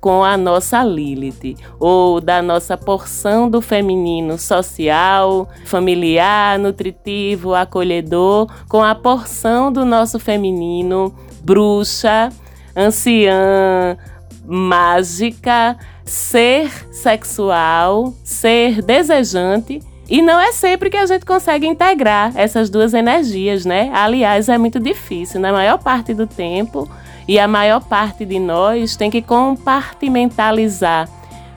com 0.00 0.24
a 0.24 0.36
nossa 0.36 0.82
Lilith, 0.82 1.56
ou 1.78 2.20
da 2.20 2.40
nossa 2.40 2.76
porção 2.76 3.50
do 3.50 3.60
feminino 3.60 4.38
social, 4.38 5.46
familiar, 5.66 6.58
nutritivo, 6.58 7.54
acolhedor, 7.54 8.50
com 8.66 8.82
a 8.82 8.94
porção 8.94 9.70
do 9.70 9.84
nosso 9.84 10.18
feminino 10.18 11.14
bruxa, 11.44 12.30
anciã, 12.74 13.98
mágica, 14.46 15.76
ser 16.04 16.70
sexual, 16.92 18.14
ser 18.24 18.82
desejante. 18.82 19.80
E 20.10 20.20
não 20.20 20.40
é 20.40 20.50
sempre 20.50 20.90
que 20.90 20.96
a 20.96 21.06
gente 21.06 21.24
consegue 21.24 21.66
integrar 21.66 22.32
essas 22.34 22.68
duas 22.68 22.92
energias, 22.92 23.64
né? 23.64 23.90
Aliás, 23.94 24.48
é 24.48 24.58
muito 24.58 24.80
difícil. 24.80 25.40
Na 25.40 25.52
maior 25.52 25.78
parte 25.78 26.12
do 26.12 26.26
tempo, 26.26 26.90
e 27.28 27.38
a 27.38 27.46
maior 27.46 27.80
parte 27.84 28.26
de 28.26 28.40
nós 28.40 28.96
tem 28.96 29.08
que 29.08 29.22
compartimentalizar 29.22 31.08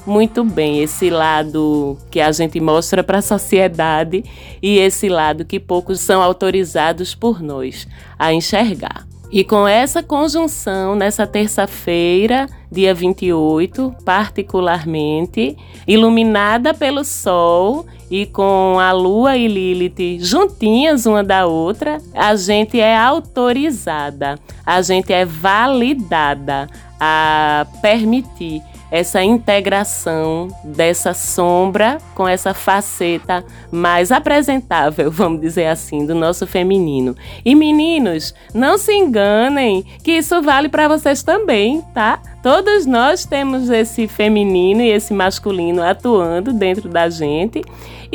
muito 0.06 0.44
bem 0.44 0.84
esse 0.84 1.10
lado 1.10 1.98
que 2.12 2.22
a 2.22 2.32
gente 2.32 2.60
mostra 2.60 3.04
para 3.04 3.18
a 3.18 3.22
sociedade 3.24 4.24
e 4.62 4.78
esse 4.78 5.10
lado 5.10 5.46
que 5.46 5.60
poucos 5.60 6.00
são 6.00 6.22
autorizados 6.22 7.16
por 7.16 7.42
nós 7.42 7.88
a 8.20 8.32
enxergar. 8.32 9.08
E 9.32 9.44
com 9.44 9.68
essa 9.68 10.04
conjunção, 10.04 10.94
nessa 10.94 11.26
terça-feira, 11.26 12.48
dia 12.72 12.94
28, 12.94 13.96
particularmente, 14.06 15.58
iluminada 15.88 16.72
pelo 16.72 17.04
Sol 17.04 17.88
e 18.14 18.28
com 18.28 18.78
a 18.80 18.92
Lua 18.92 19.36
e 19.36 19.48
Lilith 19.48 20.20
juntinhas 20.20 21.08
uma 21.08 21.24
da 21.24 21.48
outra, 21.48 21.98
a 22.14 22.36
gente 22.36 22.80
é 22.80 22.96
autorizada, 22.96 24.38
a 24.64 24.84
gente 24.84 25.12
é 25.12 25.26
validada 25.26 26.70
a 27.00 27.66
permitir 27.82 28.62
essa 28.92 29.24
integração 29.24 30.50
dessa 30.64 31.16
sombra 31.16 31.98
com 32.14 32.28
essa 32.28 32.54
faceta 32.54 33.44
mais 33.72 34.12
apresentável, 34.12 35.10
vamos 35.10 35.42
dizer 35.42 35.66
assim, 35.66 36.06
do 36.06 36.14
nosso 36.14 36.46
feminino. 36.46 37.16
E 37.44 37.56
meninos, 37.56 38.36
não 38.54 38.78
se 38.78 38.94
enganem 38.94 39.84
que 40.04 40.12
isso 40.12 40.40
vale 40.44 40.70
para 40.70 40.88
vocês 40.88 41.24
também, 41.24 41.82
tá? 41.96 42.22
Todos 42.44 42.86
nós 42.86 43.26
temos 43.26 43.72
esse 43.72 44.08
feminino 44.08 44.82
e 44.82 44.92
esse 44.92 45.12
masculino 45.12 45.82
atuando 45.82 46.54
dentro 46.54 46.88
da 46.88 47.10
gente. 47.10 47.64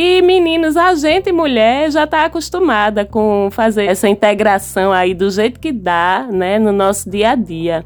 E 0.01 0.23
meninos, 0.23 0.77
a 0.77 0.95
gente 0.95 1.33
mulher 1.33 1.91
já 1.91 2.05
está 2.05 2.27
acostumada 2.27 3.05
com 3.05 3.49
fazer 3.51 3.87
essa 3.87 4.09
integração 4.09 4.93
aí 4.93 5.13
do 5.13 5.29
jeito 5.29 5.59
que 5.59 5.73
dá, 5.73 6.25
né, 6.31 6.57
no 6.57 6.71
nosso 6.71 7.11
dia 7.11 7.31
a 7.31 7.35
dia. 7.35 7.85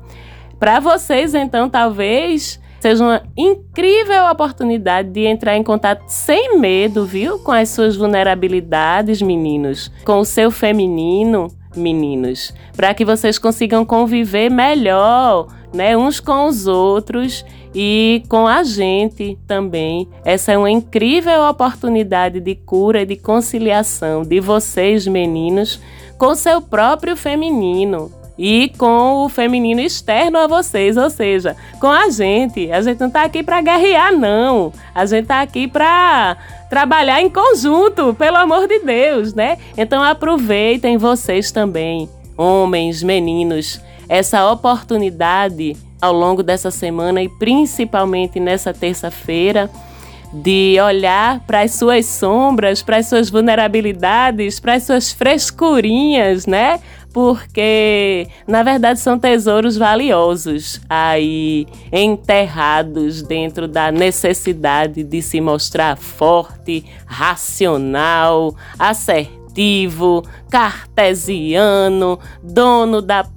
Para 0.60 0.78
vocês, 0.78 1.34
então, 1.34 1.70
talvez 1.70 2.60
seja 2.80 3.02
uma 3.02 3.22
incrível 3.34 4.26
oportunidade 4.30 5.08
de 5.08 5.24
entrar 5.24 5.56
em 5.56 5.62
contato 5.62 6.02
sem 6.06 6.58
medo, 6.58 7.06
viu? 7.06 7.38
Com 7.38 7.52
as 7.52 7.70
suas 7.70 7.96
vulnerabilidades, 7.96 9.22
meninos, 9.22 9.90
com 10.04 10.18
o 10.18 10.24
seu 10.26 10.50
feminino, 10.50 11.48
meninos, 11.74 12.52
para 12.76 12.92
que 12.92 13.06
vocês 13.06 13.38
consigam 13.38 13.86
conviver 13.86 14.50
melhor, 14.50 15.46
né, 15.72 15.96
uns 15.96 16.20
com 16.20 16.44
os 16.44 16.66
outros 16.66 17.42
e 17.74 18.22
com 18.28 18.46
a 18.46 18.62
gente 18.62 19.38
também. 19.46 20.08
Essa 20.24 20.52
é 20.52 20.58
uma 20.58 20.70
incrível 20.70 21.42
oportunidade 21.48 22.40
de 22.40 22.54
cura 22.54 23.02
e 23.02 23.06
de 23.06 23.16
conciliação 23.16 24.22
de 24.22 24.40
vocês, 24.40 25.06
meninos, 25.06 25.80
com 26.18 26.34
seu 26.34 26.60
próprio 26.60 27.16
feminino 27.16 28.12
e 28.38 28.72
com 28.78 29.24
o 29.24 29.28
feminino 29.28 29.80
externo 29.80 30.38
a 30.38 30.46
vocês, 30.46 30.96
ou 30.96 31.10
seja, 31.10 31.56
com 31.78 31.88
a 31.88 32.10
gente. 32.10 32.70
A 32.72 32.80
gente 32.80 32.98
não 33.00 33.08
está 33.08 33.24
aqui 33.24 33.42
para 33.42 33.60
guerrear, 33.60 34.12
não. 34.12 34.72
A 34.94 35.04
gente 35.06 35.24
está 35.24 35.40
aqui 35.40 35.68
para 35.68 36.36
trabalhar 36.68 37.20
em 37.20 37.28
conjunto, 37.28 38.14
pelo 38.14 38.38
amor 38.38 38.66
de 38.66 38.78
Deus, 38.80 39.34
né? 39.34 39.58
Então 39.76 40.02
aproveitem 40.02 40.96
vocês 40.96 41.52
também, 41.52 42.08
homens, 42.36 43.02
meninos, 43.02 43.80
essa 44.08 44.50
oportunidade 44.50 45.76
ao 46.02 46.12
longo 46.12 46.42
dessa 46.42 46.72
semana 46.72 47.22
e 47.22 47.28
principalmente 47.28 48.40
nessa 48.40 48.74
terça-feira 48.74 49.70
de 50.32 50.76
olhar 50.80 51.40
para 51.40 51.60
as 51.60 51.74
suas 51.74 52.06
sombras, 52.06 52.82
para 52.82 52.96
as 52.96 53.06
suas 53.06 53.30
vulnerabilidades, 53.30 54.58
para 54.58 54.74
as 54.74 54.82
suas 54.82 55.12
frescurinhas, 55.12 56.46
né? 56.46 56.80
Porque 57.12 58.26
na 58.48 58.62
verdade 58.62 58.98
são 58.98 59.18
tesouros 59.18 59.76
valiosos 59.76 60.80
aí 60.88 61.66
enterrados 61.92 63.22
dentro 63.22 63.68
da 63.68 63.92
necessidade 63.92 65.04
de 65.04 65.20
se 65.20 65.40
mostrar 65.40 65.96
forte, 65.98 66.84
racional, 67.06 68.56
assertivo, 69.52 70.24
cartesiano, 70.50 72.18
dono 72.42 73.02
da 73.02 73.22
p 73.22 73.30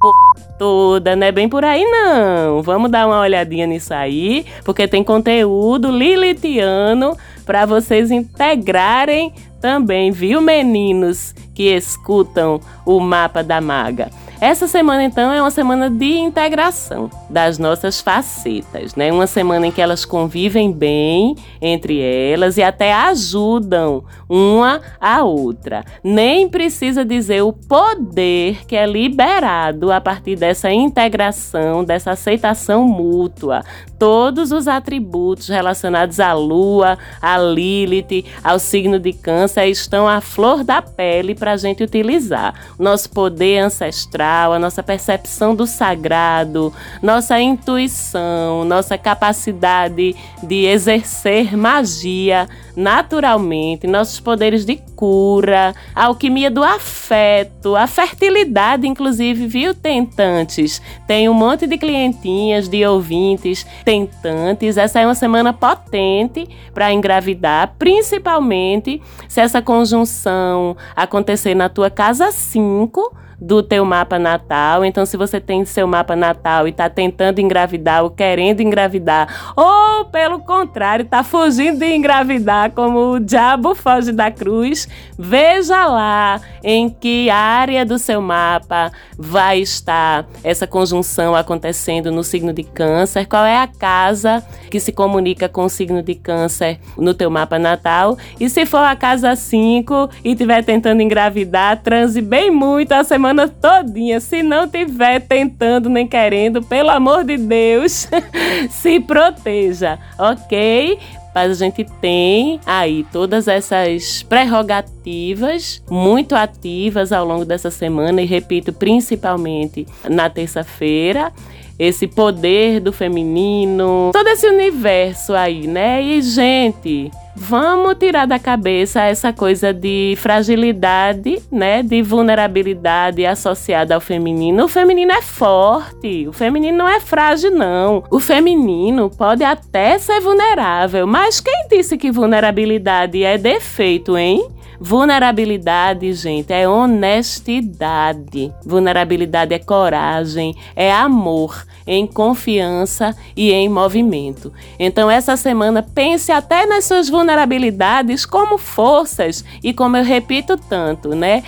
toda, 0.57 1.15
não 1.15 1.27
é 1.27 1.31
bem 1.31 1.49
por 1.49 1.65
aí 1.65 1.83
não. 1.83 2.61
Vamos 2.61 2.89
dar 2.89 3.05
uma 3.05 3.19
olhadinha 3.19 3.67
nisso 3.67 3.93
aí, 3.93 4.45
porque 4.63 4.87
tem 4.87 5.03
conteúdo 5.03 5.91
lilitiano 5.91 7.17
para 7.45 7.65
vocês 7.65 8.09
integrarem 8.09 9.33
também, 9.59 10.11
viu, 10.11 10.41
meninos 10.41 11.33
que 11.53 11.75
escutam 11.75 12.61
o 12.85 12.99
mapa 12.99 13.43
da 13.43 13.59
maga. 13.59 14.09
Essa 14.45 14.67
semana, 14.67 15.03
então, 15.03 15.33
é 15.33 15.41
uma 15.41 15.49
semana 15.49 15.89
de 15.89 16.19
integração 16.19 17.09
das 17.27 17.57
nossas 17.57 17.99
facetas, 17.99 18.93
né? 18.93 19.11
Uma 19.11 19.25
semana 19.25 19.65
em 19.65 19.71
que 19.71 19.81
elas 19.81 20.05
convivem 20.05 20.71
bem 20.71 21.35
entre 21.59 21.99
elas 21.99 22.55
e 22.55 22.61
até 22.61 22.93
ajudam 22.93 24.03
uma 24.29 24.81
a 25.01 25.23
outra. 25.23 25.83
Nem 26.03 26.47
precisa 26.47 27.03
dizer 27.03 27.41
o 27.41 27.51
poder 27.51 28.67
que 28.67 28.75
é 28.75 28.85
liberado 28.85 29.91
a 29.91 29.99
partir 29.99 30.35
dessa 30.35 30.71
integração, 30.71 31.83
dessa 31.83 32.11
aceitação 32.11 32.83
mútua. 32.83 33.63
Todos 33.97 34.51
os 34.51 34.67
atributos 34.67 35.47
relacionados 35.47 36.19
à 36.19 36.33
lua, 36.33 36.97
à 37.21 37.37
Lilith, 37.37 38.25
ao 38.43 38.59
signo 38.59 38.99
de 38.99 39.13
Câncer 39.13 39.67
estão 39.67 40.07
à 40.07 40.19
flor 40.19 40.63
da 40.63 40.81
pele 40.81 41.33
para 41.33 41.53
a 41.53 41.57
gente 41.57 41.83
utilizar. 41.83 42.53
Nosso 42.77 43.09
poder 43.09 43.59
ancestral 43.59 44.53
a 44.53 44.59
nossa 44.59 44.83
percepção 44.83 45.55
do 45.55 45.65
sagrado, 45.65 46.73
nossa 47.01 47.39
intuição, 47.39 48.65
nossa 48.65 48.97
capacidade 48.97 50.15
de 50.43 50.65
exercer 50.65 51.55
magia 51.57 52.47
naturalmente, 52.75 53.87
nossos 53.87 54.19
poderes 54.19 54.65
de 54.65 54.75
cura, 54.95 55.73
a 55.95 56.05
alquimia 56.05 56.51
do 56.51 56.63
afeto, 56.63 57.75
a 57.75 57.87
fertilidade, 57.87 58.87
inclusive, 58.87 59.47
viu, 59.47 59.73
tentantes? 59.73 60.81
Tem 61.07 61.29
um 61.29 61.33
monte 61.33 61.65
de 61.65 61.77
clientinhas, 61.77 62.67
de 62.67 62.85
ouvintes 62.85 63.65
tentantes. 63.85 64.75
Essa 64.75 64.99
é 64.99 65.05
uma 65.05 65.15
semana 65.15 65.53
potente 65.53 66.49
para 66.73 66.91
engravidar, 66.91 67.75
principalmente 67.77 69.01
se 69.29 69.39
essa 69.39 69.61
conjunção 69.61 70.75
acontecer 70.95 71.53
na 71.53 71.69
tua 71.69 71.89
casa 71.89 72.31
5 72.31 73.15
do 73.39 73.61
teu 73.61 73.83
mapa 73.85 74.17
natal. 74.17 74.85
Então, 74.85 75.05
se 75.05 75.17
você 75.17 75.39
tem 75.39 75.65
seu 75.65 75.87
mapa 75.87 76.15
natal 76.15 76.67
e 76.67 76.71
está 76.71 76.89
tentando 76.89 77.39
engravidar 77.39 78.03
ou 78.03 78.09
querendo 78.09 78.61
engravidar, 78.61 79.53
ou 79.55 80.05
pelo 80.05 80.39
contrário, 80.39 81.03
está 81.03 81.23
fugindo 81.23 81.79
de 81.79 81.93
engravidar, 81.93 82.71
como 82.71 83.13
o 83.13 83.19
diabo 83.19 83.75
foge 83.75 84.11
da 84.11 84.31
cruz, 84.31 84.87
veja 85.17 85.85
lá 85.85 86.39
em 86.63 86.89
que 86.89 87.29
área 87.29 87.85
do 87.85 87.99
seu 87.99 88.21
mapa 88.21 88.91
vai 89.17 89.59
estar 89.59 90.25
essa 90.43 90.65
conjunção 90.65 91.35
acontecendo 91.35 92.11
no 92.11 92.23
signo 92.23 92.53
de 92.53 92.63
Câncer, 92.63 93.27
qual 93.27 93.45
é 93.45 93.57
a 93.57 93.67
casa 93.67 94.43
que 94.69 94.79
se 94.79 94.91
comunica 94.91 95.47
com 95.47 95.65
o 95.65 95.69
signo 95.69 96.01
de 96.01 96.15
Câncer 96.15 96.79
no 96.97 97.13
teu 97.13 97.29
mapa 97.29 97.59
natal. 97.59 98.17
E 98.39 98.49
se 98.49 98.65
for 98.65 98.79
a 98.79 98.95
casa 98.95 99.35
5 99.35 100.09
e 100.23 100.31
estiver 100.31 100.63
tentando 100.63 101.01
engravidar, 101.01 101.81
transe 101.81 102.21
bem 102.21 102.49
muito 102.49 102.91
a 102.91 103.03
semana 103.03 103.24
semana 103.25 103.47
todinha. 103.47 104.19
Se 104.19 104.43
não 104.43 104.67
tiver 104.67 105.19
tentando 105.19 105.89
nem 105.89 106.07
querendo, 106.07 106.61
pelo 106.61 106.91
amor 106.91 107.23
de 107.23 107.37
Deus, 107.37 108.07
se 108.69 108.99
proteja, 108.99 109.97
ok? 110.19 110.99
Mas 111.33 111.51
a 111.51 111.65
gente 111.65 111.83
tem 111.99 112.59
aí 112.65 113.03
todas 113.11 113.47
essas 113.47 114.23
prerrogativas 114.23 115.83
muito 115.89 116.35
ativas 116.35 117.11
ao 117.11 117.25
longo 117.25 117.43
dessa 117.43 117.71
semana 117.71 118.21
e 118.21 118.25
repito, 118.25 118.71
principalmente 118.71 119.87
na 120.07 120.29
terça-feira 120.29 121.33
esse 121.77 122.07
poder 122.07 122.79
do 122.79 122.91
feminino, 122.91 124.11
todo 124.13 124.27
esse 124.27 124.47
universo 124.47 125.33
aí, 125.33 125.67
né? 125.67 126.01
E 126.01 126.21
gente, 126.21 127.11
Vamos 127.37 127.95
tirar 127.95 128.25
da 128.25 128.39
cabeça 128.39 129.03
essa 129.03 129.33
coisa 129.33 129.73
de 129.73 130.15
fragilidade, 130.17 131.41
né, 131.51 131.83
de 131.83 132.01
vulnerabilidade 132.01 133.25
associada 133.25 133.93
ao 133.93 133.99
feminino. 133.99 134.63
O 134.63 134.67
feminino 134.69 135.11
é 135.11 135.21
forte, 135.21 136.25
o 136.29 136.31
feminino 136.31 136.77
não 136.77 136.87
é 136.87 137.01
frágil 137.01 137.51
não. 137.51 138.05
O 138.09 138.21
feminino 138.21 139.09
pode 139.09 139.43
até 139.43 139.97
ser 139.97 140.21
vulnerável, 140.21 141.05
mas 141.05 141.41
quem 141.41 141.67
disse 141.69 141.97
que 141.97 142.09
vulnerabilidade 142.09 143.21
é 143.21 143.37
defeito, 143.37 144.17
hein? 144.17 144.47
Vulnerabilidade, 144.79 146.11
gente, 146.13 146.51
é 146.51 146.67
honestidade. 146.67 148.53
Vulnerabilidade 148.65 149.53
é 149.53 149.59
coragem, 149.59 150.55
é 150.75 150.91
amor, 150.91 151.65
em 151.87 152.05
confiança 152.07 153.15
e 153.35 153.51
em 153.51 153.69
movimento. 153.69 154.51
Então, 154.79 155.09
essa 155.09 155.37
semana, 155.37 155.83
pense 155.83 156.31
até 156.31 156.65
nas 156.65 156.85
suas 156.85 157.09
vulnerabilidades 157.09 158.25
como 158.25 158.57
forças 158.57 159.45
e, 159.63 159.73
como 159.73 159.97
eu 159.97 160.03
repito 160.03 160.57
tanto, 160.57 161.09
né? 161.09 161.43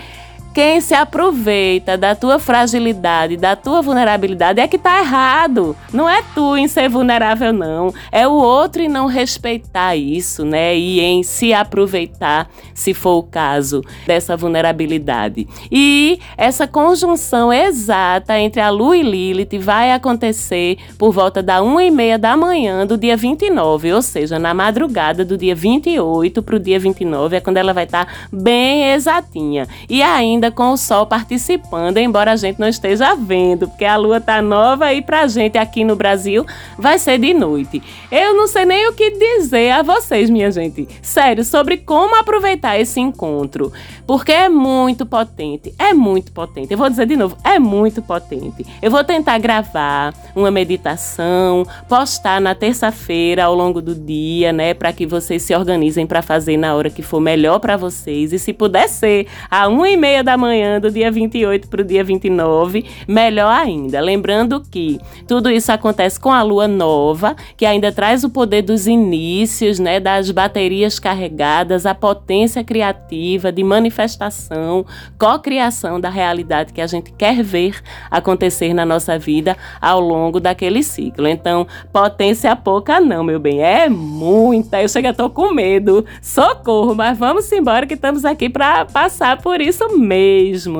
Quem 0.57 0.81
se 0.81 0.95
aproveita 0.95 1.95
da 1.95 2.15
tua 2.15 2.39
fragilidade, 2.39 3.37
da 3.37 3.55
tua 3.55 3.79
vulnerabilidade, 3.79 4.59
é 4.59 4.67
que 4.67 4.79
tá 4.79 5.01
errado. 5.01 5.75
Não 5.93 6.09
é 6.09 6.23
tu 6.33 6.57
em 6.57 6.67
ser 6.67 6.89
vulnerável, 6.89 7.53
não. 7.53 7.93
É 8.11 8.27
o 8.27 8.31
outro 8.31 8.81
em 8.81 8.87
não 8.87 9.05
respeitar 9.05 9.95
isso, 9.95 10.43
né? 10.43 10.75
E 10.75 10.99
em 10.99 11.21
se 11.21 11.53
aproveitar, 11.53 12.49
se 12.73 12.95
for 12.95 13.17
o 13.17 13.21
caso, 13.21 13.83
dessa 14.07 14.35
vulnerabilidade. 14.35 15.47
E 15.71 16.19
essa 16.35 16.65
conjunção 16.65 17.53
exata 17.53 18.39
entre 18.39 18.59
a 18.59 18.71
Lua 18.71 18.97
e 18.97 19.03
Lilith 19.03 19.59
vai 19.59 19.91
acontecer 19.91 20.79
por 20.97 21.11
volta 21.11 21.43
da 21.43 21.61
1 21.61 21.81
e 21.81 21.91
meia 21.91 22.17
da 22.17 22.35
manhã 22.35 22.83
do 22.83 22.97
dia 22.97 23.15
29, 23.15 23.93
ou 23.93 24.01
seja, 24.01 24.39
na 24.39 24.55
madrugada 24.55 25.23
do 25.23 25.37
dia 25.37 25.53
28 25.53 26.41
para 26.41 26.55
o 26.55 26.59
dia 26.59 26.79
29 26.79 27.35
é 27.35 27.39
quando 27.39 27.57
ela 27.57 27.73
vai 27.73 27.83
estar 27.83 28.05
tá 28.07 28.11
bem 28.31 28.91
exatinha. 28.91 29.67
E 29.87 30.01
ainda 30.01 30.46
ainda 30.47 30.51
com 30.51 30.71
o 30.71 30.77
Sol 30.77 31.05
participando, 31.05 31.97
embora 31.97 32.31
a 32.31 32.35
gente 32.35 32.59
não 32.59 32.67
esteja 32.67 33.15
vendo, 33.15 33.67
porque 33.67 33.85
a 33.85 33.97
Lua 33.97 34.19
tá 34.19 34.41
nova 34.41 34.93
e 34.93 35.01
pra 35.01 35.27
gente 35.27 35.57
aqui 35.57 35.83
no 35.83 35.95
Brasil 35.95 36.45
vai 36.77 36.97
ser 36.97 37.19
de 37.19 37.33
noite. 37.33 37.81
Eu 38.11 38.33
não 38.33 38.47
sei 38.47 38.65
nem 38.65 38.87
o 38.87 38.93
que 38.93 39.11
dizer 39.11 39.71
a 39.71 39.81
vocês, 39.83 40.29
minha 40.29 40.49
gente, 40.51 40.87
sério, 41.01 41.43
sobre 41.43 41.77
como 41.77 42.15
aproveitar 42.15 42.79
esse 42.79 42.99
encontro, 42.99 43.71
porque 44.05 44.31
é 44.31 44.49
muito 44.49 45.05
potente, 45.05 45.73
é 45.77 45.93
muito 45.93 46.31
potente. 46.31 46.71
Eu 46.71 46.77
vou 46.77 46.89
dizer 46.89 47.05
de 47.05 47.15
novo, 47.15 47.37
é 47.43 47.59
muito 47.59 48.01
potente. 48.01 48.65
Eu 48.81 48.89
vou 48.89 49.03
tentar 49.03 49.37
gravar 49.37 50.13
uma 50.35 50.51
meditação, 50.51 51.65
postar 51.89 52.39
na 52.39 52.55
terça-feira 52.55 53.45
ao 53.45 53.55
longo 53.55 53.81
do 53.81 53.93
dia, 53.93 54.53
né, 54.53 54.73
para 54.73 54.93
que 54.93 55.05
vocês 55.05 55.41
se 55.43 55.55
organizem 55.55 56.05
para 56.05 56.21
fazer 56.21 56.57
na 56.57 56.75
hora 56.75 56.89
que 56.89 57.01
for 57.01 57.19
melhor 57.19 57.59
para 57.59 57.75
vocês. 57.75 58.31
E 58.31 58.39
se 58.39 58.53
puder 58.53 58.87
ser 58.87 59.27
a 59.49 59.67
uma 59.67 59.89
e 59.89 59.97
meia 59.97 60.23
da 60.23 60.36
manhã 60.37 60.79
do 60.79 60.89
dia 60.89 61.11
28 61.11 61.67
para 61.67 61.81
o 61.81 61.83
dia 61.83 62.03
29, 62.03 62.85
melhor 63.07 63.51
ainda. 63.51 63.99
Lembrando 63.99 64.61
que 64.61 64.99
tudo 65.27 65.49
isso 65.49 65.71
acontece 65.71 66.19
com 66.19 66.31
a 66.31 66.41
lua 66.43 66.67
nova, 66.67 67.35
que 67.57 67.65
ainda 67.65 67.91
traz 67.91 68.23
o 68.23 68.29
poder 68.29 68.61
dos 68.61 68.87
inícios, 68.87 69.79
né, 69.79 69.99
das 69.99 70.31
baterias 70.31 70.99
carregadas, 70.99 71.85
a 71.85 71.95
potência 71.95 72.63
criativa 72.63 73.51
de 73.51 73.63
manifestação, 73.63 74.85
co-criação 75.17 75.99
da 75.99 76.09
realidade 76.09 76.71
que 76.71 76.81
a 76.81 76.87
gente 76.87 77.11
quer 77.11 77.43
ver 77.43 77.81
acontecer 78.09 78.73
na 78.73 78.85
nossa 78.85 79.17
vida 79.17 79.57
ao 79.81 79.99
longo 79.99 80.39
daquele 80.39 80.83
ciclo. 80.83 81.27
Então, 81.27 81.67
potência 81.91 82.55
pouca 82.55 82.99
não, 82.99 83.23
meu 83.23 83.39
bem, 83.39 83.61
é 83.61 83.89
muita. 83.89 84.81
Eu 84.81 84.87
chego 84.87 85.07
tô 85.13 85.29
com 85.29 85.51
medo. 85.53 86.05
Socorro, 86.21 86.93
mas 86.95 87.17
vamos 87.17 87.51
embora 87.51 87.85
que 87.85 87.95
estamos 87.95 88.23
aqui 88.23 88.49
para 88.49 88.85
passar 88.85 89.41
por 89.41 89.59
isso 89.61 89.97
mesmo, 89.97 90.07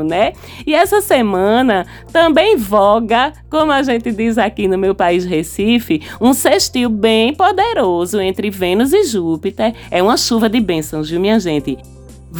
né? 0.04 0.34
E 0.66 0.74
essa 0.74 1.02
semana 1.02 1.86
também 2.12 2.56
voga, 2.56 3.34
como 3.50 3.72
a 3.72 3.84
gente 3.84 4.12
diz 4.12 4.38
aqui 4.38 4.68
no 4.68 4.78
meu 4.78 4.96
país 4.96 5.26
Recife, 5.26 6.02
um 6.20 6.34
sextil 6.34 6.90
bem 6.90 7.34
poderoso 7.34 8.20
entre 8.20 8.50
Vênus 8.50 8.94
e 8.94 9.04
Júpiter. 9.04 9.74
É 9.92 10.02
uma 10.02 10.18
chuva 10.18 10.50
de 10.50 10.60
bênçãos, 10.60 11.10
viu, 11.10 11.20
minha 11.20 11.40
gente? 11.40 11.78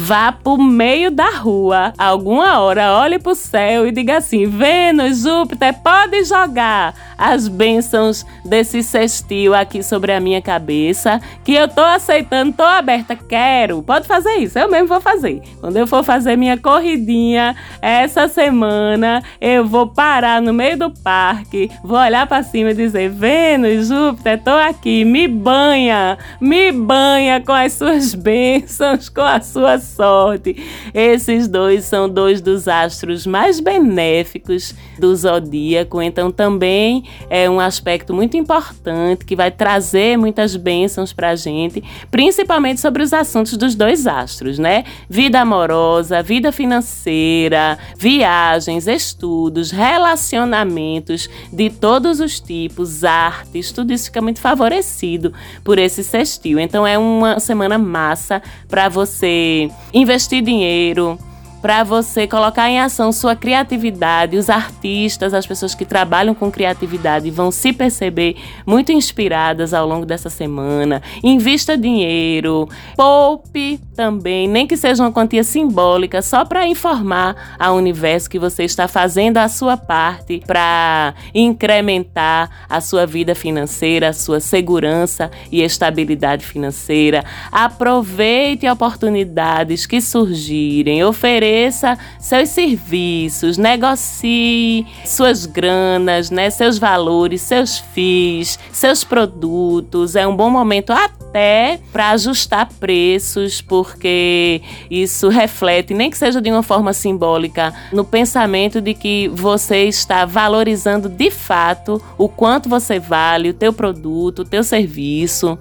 Vá 0.00 0.30
pro 0.30 0.56
meio 0.56 1.10
da 1.10 1.28
rua, 1.28 1.92
alguma 1.98 2.60
hora, 2.60 2.94
olhe 2.98 3.18
pro 3.18 3.34
céu 3.34 3.84
e 3.84 3.90
diga 3.90 4.18
assim: 4.18 4.46
Vênus, 4.46 5.22
Júpiter, 5.22 5.74
pode 5.82 6.22
jogar 6.22 6.94
as 7.18 7.48
bênçãos 7.48 8.24
desse 8.44 8.80
sextil 8.80 9.52
aqui 9.52 9.82
sobre 9.82 10.12
a 10.12 10.20
minha 10.20 10.40
cabeça, 10.40 11.20
que 11.42 11.52
eu 11.52 11.66
tô 11.66 11.82
aceitando, 11.82 12.52
tô 12.52 12.62
aberta, 12.62 13.16
quero. 13.16 13.82
Pode 13.82 14.06
fazer 14.06 14.36
isso, 14.36 14.56
eu 14.56 14.70
mesmo 14.70 14.86
vou 14.86 15.00
fazer. 15.00 15.42
Quando 15.60 15.76
eu 15.76 15.86
for 15.86 16.04
fazer 16.04 16.36
minha 16.36 16.56
corridinha 16.56 17.56
essa 17.82 18.28
semana, 18.28 19.20
eu 19.40 19.66
vou 19.66 19.88
parar 19.88 20.40
no 20.40 20.54
meio 20.54 20.78
do 20.78 20.90
parque, 20.92 21.72
vou 21.82 21.98
olhar 21.98 22.24
para 22.28 22.44
cima 22.44 22.70
e 22.70 22.74
dizer: 22.74 23.10
Vênus, 23.10 23.88
Júpiter, 23.88 24.40
tô 24.44 24.52
aqui, 24.52 25.04
me 25.04 25.26
banha, 25.26 26.16
me 26.40 26.70
banha 26.70 27.40
com 27.40 27.52
as 27.52 27.72
suas 27.72 28.14
bênçãos, 28.16 29.08
com 29.08 29.22
a 29.22 29.40
sua 29.40 29.87
sorte. 29.88 30.56
Esses 30.94 31.48
dois 31.48 31.84
são 31.84 32.08
dois 32.08 32.40
dos 32.40 32.68
astros 32.68 33.26
mais 33.26 33.60
benéficos 33.60 34.74
do 34.98 35.14
zodíaco, 35.14 36.00
então 36.02 36.30
também 36.30 37.04
é 37.30 37.48
um 37.48 37.60
aspecto 37.60 38.12
muito 38.14 38.36
importante 38.36 39.24
que 39.24 39.36
vai 39.36 39.50
trazer 39.50 40.16
muitas 40.16 40.56
bênçãos 40.56 41.12
para 41.12 41.30
a 41.30 41.36
gente, 41.36 41.82
principalmente 42.10 42.80
sobre 42.80 43.02
os 43.02 43.12
assuntos 43.12 43.56
dos 43.56 43.74
dois 43.74 44.06
astros, 44.06 44.58
né? 44.58 44.84
Vida 45.08 45.40
amorosa, 45.40 46.22
vida 46.22 46.52
financeira, 46.52 47.78
viagens, 47.96 48.86
estudos, 48.86 49.70
relacionamentos 49.70 51.28
de 51.52 51.70
todos 51.70 52.20
os 52.20 52.40
tipos, 52.40 53.04
artes, 53.04 53.72
tudo 53.72 53.92
isso 53.92 54.06
fica 54.06 54.20
muito 54.20 54.40
favorecido 54.40 55.32
por 55.64 55.78
esse 55.78 56.02
sextil. 56.04 56.58
Então 56.58 56.86
é 56.86 56.98
uma 56.98 57.40
semana 57.40 57.78
massa 57.78 58.42
para 58.68 58.88
você 58.88 59.70
investir 59.92 60.42
dinheiro, 60.42 61.18
para 61.60 61.82
você 61.82 62.26
colocar 62.26 62.68
em 62.68 62.80
ação 62.80 63.10
sua 63.12 63.34
criatividade. 63.34 64.36
Os 64.36 64.48
artistas, 64.48 65.34
as 65.34 65.46
pessoas 65.46 65.74
que 65.74 65.84
trabalham 65.84 66.34
com 66.34 66.50
criatividade 66.50 67.30
vão 67.30 67.50
se 67.50 67.72
perceber 67.72 68.36
muito 68.66 68.92
inspiradas 68.92 69.74
ao 69.74 69.86
longo 69.86 70.06
dessa 70.06 70.30
semana. 70.30 71.02
Invista 71.22 71.76
dinheiro, 71.76 72.68
poupe 72.96 73.80
também, 73.96 74.46
nem 74.46 74.66
que 74.66 74.76
seja 74.76 75.02
uma 75.02 75.12
quantia 75.12 75.42
simbólica, 75.42 76.22
só 76.22 76.44
para 76.44 76.66
informar 76.66 77.56
ao 77.58 77.76
universo 77.76 78.30
que 78.30 78.38
você 78.38 78.64
está 78.64 78.86
fazendo 78.86 79.38
a 79.38 79.48
sua 79.48 79.76
parte 79.76 80.40
para 80.46 81.14
incrementar 81.34 82.66
a 82.68 82.80
sua 82.80 83.06
vida 83.06 83.34
financeira, 83.34 84.10
a 84.10 84.12
sua 84.12 84.38
segurança 84.38 85.30
e 85.50 85.62
estabilidade 85.62 86.46
financeira. 86.46 87.24
Aproveite 87.50 88.68
oportunidades 88.68 89.86
que 89.86 90.00
surgirem, 90.00 91.02
ofereça 91.02 91.47
ofereça 91.48 91.98
seus 92.20 92.50
serviços, 92.50 93.56
negocie 93.56 94.86
suas 95.04 95.46
granas, 95.46 96.30
né, 96.30 96.50
seus 96.50 96.78
valores, 96.78 97.40
seus 97.40 97.78
FIIs, 97.78 98.58
seus 98.70 99.02
produtos. 99.02 100.14
É 100.14 100.26
um 100.26 100.36
bom 100.36 100.50
momento 100.50 100.92
até 100.92 101.80
para 101.90 102.10
ajustar 102.10 102.68
preços, 102.78 103.62
porque 103.62 104.60
isso 104.90 105.28
reflete, 105.28 105.94
nem 105.94 106.10
que 106.10 106.18
seja 106.18 106.40
de 106.40 106.50
uma 106.50 106.62
forma 106.62 106.92
simbólica, 106.92 107.74
no 107.92 108.04
pensamento 108.04 108.80
de 108.80 108.92
que 108.92 109.28
você 109.28 109.84
está 109.84 110.24
valorizando 110.24 111.08
de 111.08 111.30
fato 111.30 112.02
o 112.18 112.28
quanto 112.28 112.68
você 112.68 112.98
vale, 112.98 113.50
o 113.50 113.54
teu 113.54 113.72
produto, 113.72 114.40
o 114.40 114.44
teu 114.44 114.62
serviço. 114.62 115.58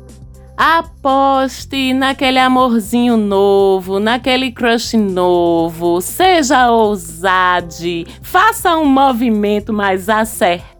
Aposte 0.57 1.93
naquele 1.93 2.39
amorzinho 2.39 3.15
novo, 3.15 3.99
naquele 3.99 4.51
crush 4.51 4.97
novo. 4.97 6.01
Seja 6.01 6.71
ousade. 6.71 8.07
Faça 8.23 8.75
um 8.75 8.85
movimento 8.85 9.71
mais 9.71 10.09
acertado 10.09 10.77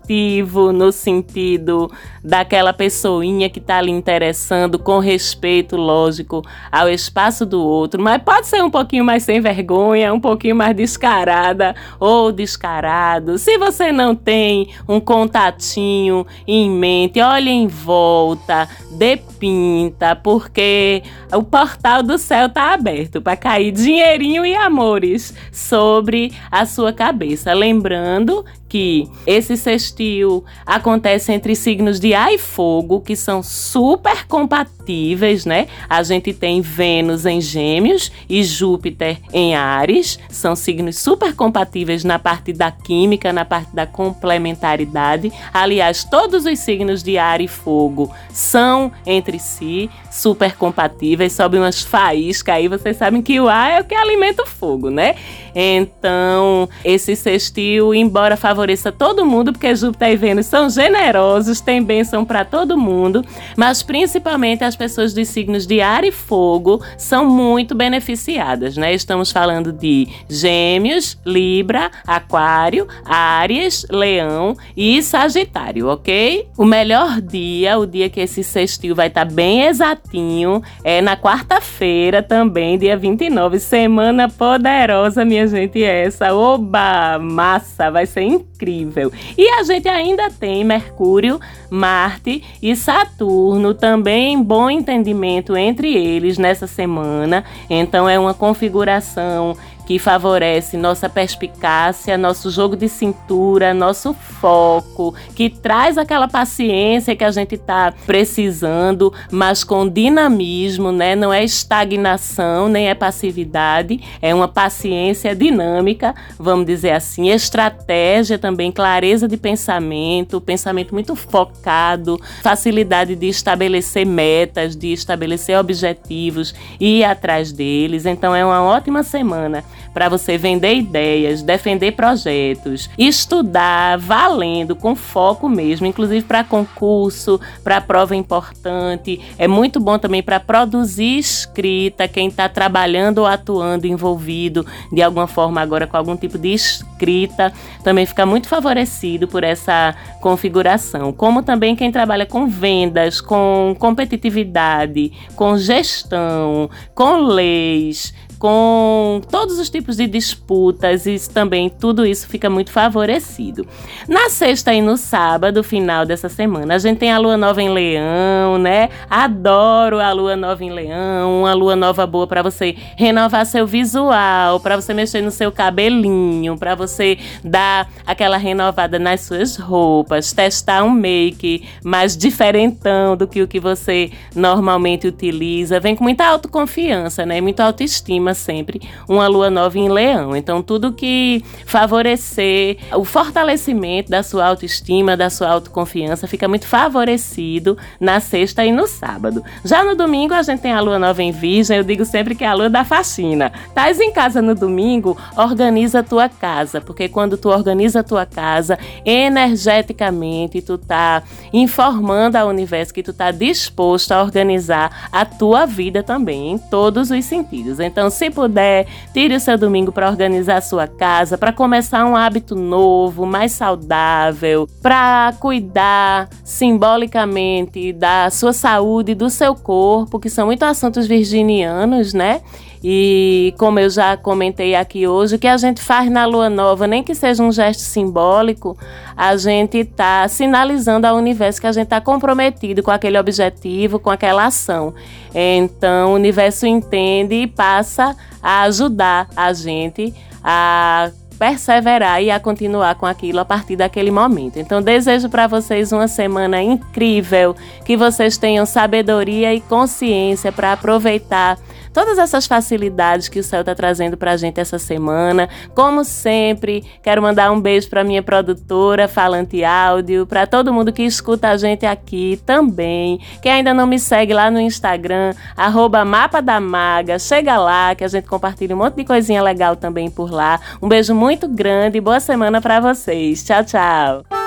no 0.74 0.90
sentido 0.92 1.92
daquela 2.28 2.74
pessoinha 2.74 3.50
que 3.50 3.60
está 3.60 3.80
lhe 3.80 3.90
interessando 3.90 4.78
com 4.78 5.00
respeito, 5.00 5.78
lógico, 5.78 6.42
ao 6.70 6.90
espaço 6.90 7.46
do 7.46 7.64
outro, 7.64 8.02
mas 8.02 8.22
pode 8.22 8.48
ser 8.48 8.62
um 8.62 8.70
pouquinho 8.70 9.06
mais 9.06 9.24
sem 9.24 9.40
vergonha, 9.40 10.14
um 10.14 10.20
pouquinho 10.20 10.56
mais 10.56 10.76
descarada 10.76 11.74
ou 11.98 12.30
descarado. 12.34 13.38
Se 13.38 13.58
você 13.58 13.94
não 13.94 14.14
tem 14.14 14.68
um 14.90 15.00
contatinho 15.00 16.28
em 16.46 16.70
mente, 16.70 17.22
olhe 17.22 17.50
em 17.50 17.66
volta, 17.66 18.68
dê 18.92 19.16
pinta, 19.40 20.14
porque 20.14 21.04
o 21.34 21.44
portal 21.44 22.04
do 22.04 22.18
céu 22.18 22.48
está 22.48 22.74
aberto 22.74 23.22
para 23.22 23.38
cair 23.38 23.72
dinheirinho 23.72 24.46
e 24.46 24.54
amores 24.54 25.34
sobre 25.50 26.34
a 26.52 26.66
sua 26.66 26.92
cabeça. 26.92 27.54
Lembrando 27.54 28.44
que 28.68 29.08
esse 29.26 29.56
sextil 29.56 30.44
acontece 30.66 31.32
entre 31.32 31.56
signos 31.56 32.00
de 32.00 32.14
ar 32.18 32.34
e 32.34 32.38
fogo, 32.38 33.02
que 33.02 33.16
são 33.16 33.44
super 33.44 34.26
compatíveis, 34.28 35.46
né? 35.46 35.68
A 35.90 36.02
gente 36.04 36.34
tem 36.34 36.62
Vênus 36.62 37.26
em 37.26 37.40
Gêmeos 37.40 38.12
e 38.28 38.44
Júpiter 38.44 39.20
em 39.32 39.56
Ares, 39.56 40.18
são 40.30 40.56
signos 40.56 40.98
super 40.98 41.36
compatíveis 41.36 42.04
na 42.04 42.18
parte 42.18 42.52
da 42.52 42.72
química, 42.72 43.32
na 43.32 43.46
parte 43.46 43.76
da 43.76 43.86
complementaridade. 43.86 45.32
Aliás, 45.54 46.04
todos 46.04 46.46
os 46.46 46.60
signos 46.60 47.04
de 47.04 47.18
ar 47.18 47.40
e 47.40 47.48
fogo 47.48 48.12
são 48.34 48.92
entre 49.06 49.40
si 49.40 49.90
super 50.12 50.56
compatíveis, 50.56 51.34
sobe 51.34 51.58
umas 51.58 51.82
faíscas 51.82 52.56
aí, 52.56 52.68
vocês 52.68 52.98
sabem 52.98 53.22
que 53.22 53.40
o 53.40 53.48
ar 53.48 53.72
é 53.72 53.82
o 53.82 53.84
que 53.84 53.94
alimenta 53.94 54.44
o 54.44 54.48
fogo, 54.48 54.90
né? 54.90 55.16
Então, 55.54 56.70
esse 56.84 57.16
sextil, 57.16 57.94
embora 57.94 58.38
favoreça 58.38 58.92
todo 58.92 59.26
mundo, 59.26 59.52
porque 59.52 59.76
Júpiter 59.76 60.12
e 60.12 60.16
Vênus 60.16 60.46
são 60.46 60.70
generosos, 60.70 61.62
tem 61.62 61.84
bênção 62.08 62.24
para 62.24 62.46
todo 62.46 62.78
mundo, 62.78 63.24
mas 63.56 63.84
principalmente 63.84 64.64
as 64.64 64.76
pessoas 64.78 65.14
dos 65.14 65.28
signos 65.28 65.68
de 65.68 65.82
ar 65.82 66.06
e 66.06 66.12
fogo 66.12 66.82
são 66.98 67.26
muito 67.26 67.76
beneficiadas, 67.76 68.78
né? 68.78 68.94
Estamos 68.94 69.30
falando 69.30 69.74
de 69.74 70.08
Gêmeos, 70.30 71.20
Libra, 71.26 71.92
Aquário, 72.06 72.88
Áries, 73.06 73.86
Leão 73.90 74.56
e 74.76 75.04
Sagitário, 75.04 75.90
ok? 75.90 76.48
O 76.58 76.64
melhor 76.64 77.20
dia, 77.20 77.78
o 77.78 77.86
dia 77.86 78.10
que 78.10 78.22
esse 78.22 78.42
sextil 78.42 78.96
vai 78.96 79.08
estar 79.08 79.26
tá 79.26 79.32
bem 79.32 79.64
exatinho, 79.64 80.64
é 80.84 81.02
na 81.02 81.18
quarta-feira 81.18 82.24
também, 82.24 82.78
dia 82.78 82.96
29, 82.96 83.60
semana 83.60 84.30
poderosa, 84.30 85.26
minha 85.26 85.46
gente, 85.46 85.84
essa. 85.84 86.34
Oba! 86.34 87.20
Massa! 87.20 87.92
Vai 87.92 88.06
ser 88.06 88.22
incrível. 88.22 89.12
E 89.38 89.48
a 89.50 89.64
gente 89.64 89.90
ainda 89.90 90.30
tem 90.30 90.64
Mercúrio, 90.64 91.40
Marte 91.88 92.44
e 92.62 92.76
Saturno 92.76 93.74
também 93.74 94.34
em 94.34 94.44
bom 94.44 94.70
entendimento 94.70 95.56
entre 95.56 95.96
eles 95.96 96.38
nessa 96.38 96.68
semana. 96.68 97.46
Então 97.70 98.10
é 98.10 98.20
uma 98.20 98.34
configuração 98.34 99.56
que 99.88 99.98
favorece 99.98 100.76
nossa 100.76 101.08
perspicácia, 101.08 102.18
nosso 102.18 102.52
jogo 102.52 102.76
de 102.76 102.90
cintura, 102.90 103.74
nosso 103.74 104.14
foco, 104.14 105.16
que 105.34 105.50
traz 105.50 105.98
aquela 105.98 106.28
paciência 106.28 107.16
que 107.16 107.24
a 107.24 107.32
gente 107.32 107.56
está 107.56 107.94
precisando, 108.06 109.14
mas 109.32 109.64
com 109.64 109.88
dinamismo, 109.88 110.92
né? 110.92 111.16
Não 111.16 111.32
é 111.32 111.42
estagnação, 111.42 112.68
nem 112.68 112.90
é 112.90 112.94
passividade, 112.94 114.02
é 114.22 114.36
uma 114.36 114.50
paciência 114.50 115.34
dinâmica, 115.34 116.14
vamos 116.38 116.66
dizer 116.66 116.92
assim, 116.92 117.30
estratégia 117.30 118.38
também, 118.38 118.74
clareza 118.74 119.26
de 119.26 119.38
pensamento, 119.38 120.42
pensamento 120.42 120.94
muito 120.94 121.16
focado, 121.16 122.20
facilidade 122.44 123.16
de 123.16 123.30
estabelecer 123.30 124.06
metas, 124.06 124.76
de 124.76 124.92
estabelecer 124.92 125.58
objetivos 125.58 126.54
e 126.78 127.00
ir 127.00 127.04
atrás 127.06 127.54
deles. 127.54 128.06
Então 128.06 128.36
é 128.36 128.44
uma 128.44 128.62
ótima 128.62 129.02
semana 129.02 129.64
para 129.94 130.10
você 130.10 130.38
vender 130.38 130.76
ideias, 130.76 131.42
defender 131.42 131.94
projetos, 131.94 132.90
estudar 132.98 133.98
valendo, 133.98 134.76
com 134.76 134.96
foco 134.96 135.50
mesmo, 135.50 135.86
inclusive 135.88 136.26
para 136.26 136.44
concurso, 136.44 137.40
para 137.64 137.82
prova 137.82 138.16
importante. 138.16 139.20
É 139.38 139.48
muito 139.48 139.80
bom 139.80 139.98
também 139.98 140.22
para 140.22 140.40
produzir 140.40 141.18
escrita, 141.18 142.08
quem 142.08 142.28
está 142.28 142.48
trabalhando 142.48 143.20
ou 143.20 143.26
atuando 143.26 143.88
envolvido 143.88 144.66
de 144.92 145.02
alguma 145.02 145.28
forma 145.28 145.62
agora 145.62 145.88
com 145.88 145.98
algum 145.98 146.16
tipo 146.16 146.38
de 146.38 146.54
escrita, 146.54 147.54
também 147.84 148.06
fica 148.06 148.26
muito 148.26 148.48
favorecido 148.48 149.28
por 149.28 149.44
essa 149.44 149.96
configuração. 150.22 151.12
Como 151.14 151.44
também 151.44 151.76
quem 151.76 151.92
trabalha 151.92 152.26
com 152.26 152.48
vendas, 152.48 153.22
com 153.22 153.76
competitividade, 153.80 155.12
com 155.36 155.58
gestão, 155.58 156.70
com 156.94 157.18
leis, 157.18 158.14
com 158.38 159.22
todos 159.30 159.58
os 159.58 159.70
tipos 159.70 159.98
de 159.98 160.08
disputas 160.08 161.06
e 161.06 161.18
também 161.34 161.70
tudo 161.70 162.06
isso 162.06 162.28
fica 162.28 162.50
muito 162.50 162.72
favorecido. 162.72 163.66
Na 164.08 164.30
sexta 164.30 164.74
e 164.74 164.82
no 164.82 164.98
sábado, 164.98 165.64
final 165.64 166.06
dessa 166.06 166.30
semana, 166.30 166.76
a 166.76 166.78
gente 166.78 166.98
tem 166.98 167.12
a 167.12 167.18
lua 167.18 167.38
nova 167.38 167.62
em 167.62 167.70
Leão, 167.70 168.58
né? 168.58 168.90
Adoro 169.10 170.00
a 170.00 170.12
lua 170.12 170.36
nova 170.36 170.64
em 170.64 170.70
Leão, 170.70 171.42
uma 171.42 171.54
lua 171.54 171.76
nova 171.76 172.06
boa 172.06 172.28
para 172.28 172.42
você 172.42 172.76
renovar 172.96 173.46
seu 173.46 173.66
visual, 173.66 174.60
para 174.60 174.76
você 174.76 174.94
mexer 174.94 175.22
no 175.22 175.32
seu 175.32 175.52
cabelinho, 175.52 176.58
para 176.58 176.76
você 176.76 177.18
dar 177.44 177.90
aquela 178.06 178.38
renovada 178.38 179.00
nas 179.00 179.22
suas 179.22 179.58
roupas, 179.58 180.32
testar 180.32 180.84
um 180.84 180.92
make 180.92 181.68
mais 181.84 182.16
diferentão 182.16 183.18
do 183.18 183.28
que 183.28 183.42
o 183.42 183.48
que 183.48 183.60
você 183.60 184.12
normalmente 184.36 185.08
utiliza. 185.08 185.80
Vem 185.80 185.96
com 185.96 186.04
muita 186.04 186.26
autoconfiança, 186.26 187.26
né? 187.26 187.42
Muita 187.42 187.64
autoestima 187.64 188.27
sempre 188.34 188.82
uma 189.08 189.28
lua 189.28 189.50
nova 189.50 189.78
em 189.78 189.90
leão. 189.90 190.36
Então, 190.36 190.62
tudo 190.62 190.94
que 190.94 191.44
favorecer 191.66 192.78
o 192.96 193.04
fortalecimento 193.04 194.10
da 194.10 194.24
sua 194.24 194.46
autoestima, 194.46 195.18
da 195.18 195.30
sua 195.30 195.50
autoconfiança, 195.50 196.28
fica 196.28 196.48
muito 196.48 196.68
favorecido 196.68 197.78
na 198.00 198.20
sexta 198.20 198.66
e 198.66 198.72
no 198.72 198.88
sábado. 198.88 199.44
Já 199.64 199.84
no 199.84 199.96
domingo, 199.96 200.34
a 200.34 200.42
gente 200.42 200.62
tem 200.62 200.74
a 200.74 200.82
lua 200.82 201.00
nova 201.00 201.22
em 201.22 201.32
virgem. 201.32 201.78
Eu 201.78 201.84
digo 201.84 202.06
sempre 202.06 202.36
que 202.36 202.44
é 202.44 202.48
a 202.48 202.54
lua 202.54 202.70
da 202.70 202.84
faxina. 202.84 203.52
Tais 203.74 204.00
em 204.00 204.12
casa 204.12 204.42
no 204.42 204.56
domingo, 204.56 205.18
organiza 205.36 206.00
a 206.00 206.04
tua 206.04 206.30
casa, 206.30 206.82
porque 206.82 207.08
quando 207.10 207.38
tu 207.38 207.50
organiza 207.50 208.00
a 208.00 208.04
tua 208.04 208.26
casa, 208.26 208.78
energeticamente, 209.06 210.62
tu 210.62 210.78
tá 210.78 211.24
informando 211.54 212.38
ao 212.38 212.50
universo 212.50 212.94
que 212.94 213.04
tu 213.04 213.14
tá 213.14 213.32
disposto 213.32 214.12
a 214.12 214.22
organizar 214.22 215.10
a 215.12 215.26
tua 215.26 215.66
vida 215.66 216.04
também, 216.04 216.52
em 216.52 216.58
todos 216.58 217.12
os 217.12 217.26
sentidos. 217.26 217.80
Então, 217.80 218.10
se 218.18 218.32
puder, 218.32 218.88
tire 219.14 219.36
o 219.36 219.40
seu 219.40 219.58
domingo 219.58 219.92
para 219.92 220.10
organizar 220.10 220.58
a 220.58 220.62
sua 220.62 220.88
casa, 220.88 221.38
para 221.38 221.54
começar 221.54 222.04
um 222.06 222.16
hábito 222.16 222.56
novo, 222.56 223.26
mais 223.26 223.52
saudável, 223.52 224.68
para 224.82 225.34
cuidar 225.40 226.28
simbolicamente 226.44 227.94
da 227.94 228.30
sua 228.32 228.54
saúde, 228.54 229.14
do 229.14 229.30
seu 229.30 229.54
corpo, 229.56 230.20
que 230.20 230.30
são 230.30 230.48
muito 230.48 230.64
assuntos 230.64 231.06
virginianos, 231.06 232.14
né? 232.14 232.42
E 232.90 233.54
como 233.58 233.80
eu 233.82 233.90
já 233.90 234.16
comentei 234.16 234.74
aqui 234.74 235.06
hoje, 235.06 235.36
o 235.36 235.40
que 235.40 235.46
a 235.46 235.58
gente 235.58 235.82
faz 235.82 236.10
na 236.10 236.26
lua 236.26 236.50
nova, 236.50 236.88
nem 236.88 237.04
que 237.04 237.14
seja 237.14 237.44
um 237.44 237.52
gesto 237.52 237.82
simbólico, 237.82 238.78
a 239.14 239.36
gente 239.36 239.80
está 239.80 240.26
sinalizando 240.30 241.06
ao 241.06 241.18
universo 241.18 241.60
que 241.60 241.68
a 241.68 241.72
gente 241.74 241.84
está 241.84 242.00
comprometido 242.00 242.82
com 242.82 242.90
aquele 242.90 243.20
objetivo, 243.20 244.00
com 244.00 244.10
aquela 244.10 244.46
ação. 244.46 244.94
Então, 245.36 246.14
o 246.14 246.16
universo 246.16 246.66
entende 246.66 247.36
e 247.36 247.46
passa 247.46 248.16
a 248.42 248.62
ajudar 248.62 249.28
a 249.36 249.52
gente 249.52 250.14
a 250.42 251.12
perseverar 251.38 252.24
e 252.24 252.32
a 252.32 252.40
continuar 252.40 252.96
com 252.96 253.06
aquilo 253.06 253.42
a 253.42 253.46
partir 253.46 253.76
daquele 253.76 254.12
momento. 254.12 254.60
Então, 254.60 254.82
desejo 254.82 255.28
para 255.28 255.46
vocês 255.46 255.92
uma 255.92 256.08
semana 256.08 256.64
incrível, 256.64 257.54
que 257.84 257.98
vocês 257.98 258.38
tenham 258.38 258.66
sabedoria 258.66 259.54
e 259.54 259.60
consciência 259.60 260.54
para 260.54 260.72
aproveitar 260.72 261.58
todas 261.94 262.18
essas 262.18 262.46
facilidades 262.46 263.30
que 263.30 263.40
o 263.40 263.44
céu 263.44 263.62
está 263.62 263.74
trazendo 263.76 264.18
para 264.18 264.32
a 264.32 264.38
gente 264.38 264.60
essa 264.60 264.80
semana. 264.80 265.50
Como 265.74 266.04
sempre, 266.04 266.84
quero 267.02 267.22
mandar 267.22 267.52
um 267.52 267.60
beijo 267.60 267.90
para 267.90 268.04
minha 268.04 268.24
produtora 268.24 269.08
Falante 269.08 269.64
Áudio, 269.64 270.26
para 270.26 270.46
todo 270.46 270.74
mundo 270.74 270.94
que 270.94 271.04
escuta 271.04 271.50
a 271.50 271.58
gente 271.58 271.86
aqui 271.86 272.40
também. 272.46 273.20
Quem 273.42 273.52
ainda 273.52 273.74
não 273.74 273.88
me 273.88 274.00
segue 274.00 274.34
lá 274.34 274.50
no 274.50 274.60
Instagram, 274.60 275.34
arroba 275.56 276.06
Mapa 276.06 276.42
da 276.42 276.60
Maga, 276.60 277.20
chega 277.20 277.58
lá 277.58 277.96
que 277.96 278.04
a 278.04 278.08
gente 278.08 278.28
compartilha 278.28 278.76
um 278.76 278.80
monte 278.80 278.96
de 278.96 279.06
coisinha 279.06 279.42
legal 279.42 279.76
também 279.76 280.10
por 280.10 280.32
lá. 280.32 280.60
Um 280.82 280.88
beijo 280.88 281.14
muito 281.14 281.48
grande 281.48 281.98
e 281.98 282.02
boa 282.02 282.20
semana 282.20 282.62
para 282.62 282.80
vocês. 282.80 283.44
Tchau, 283.44 283.64
tchau. 283.64 284.47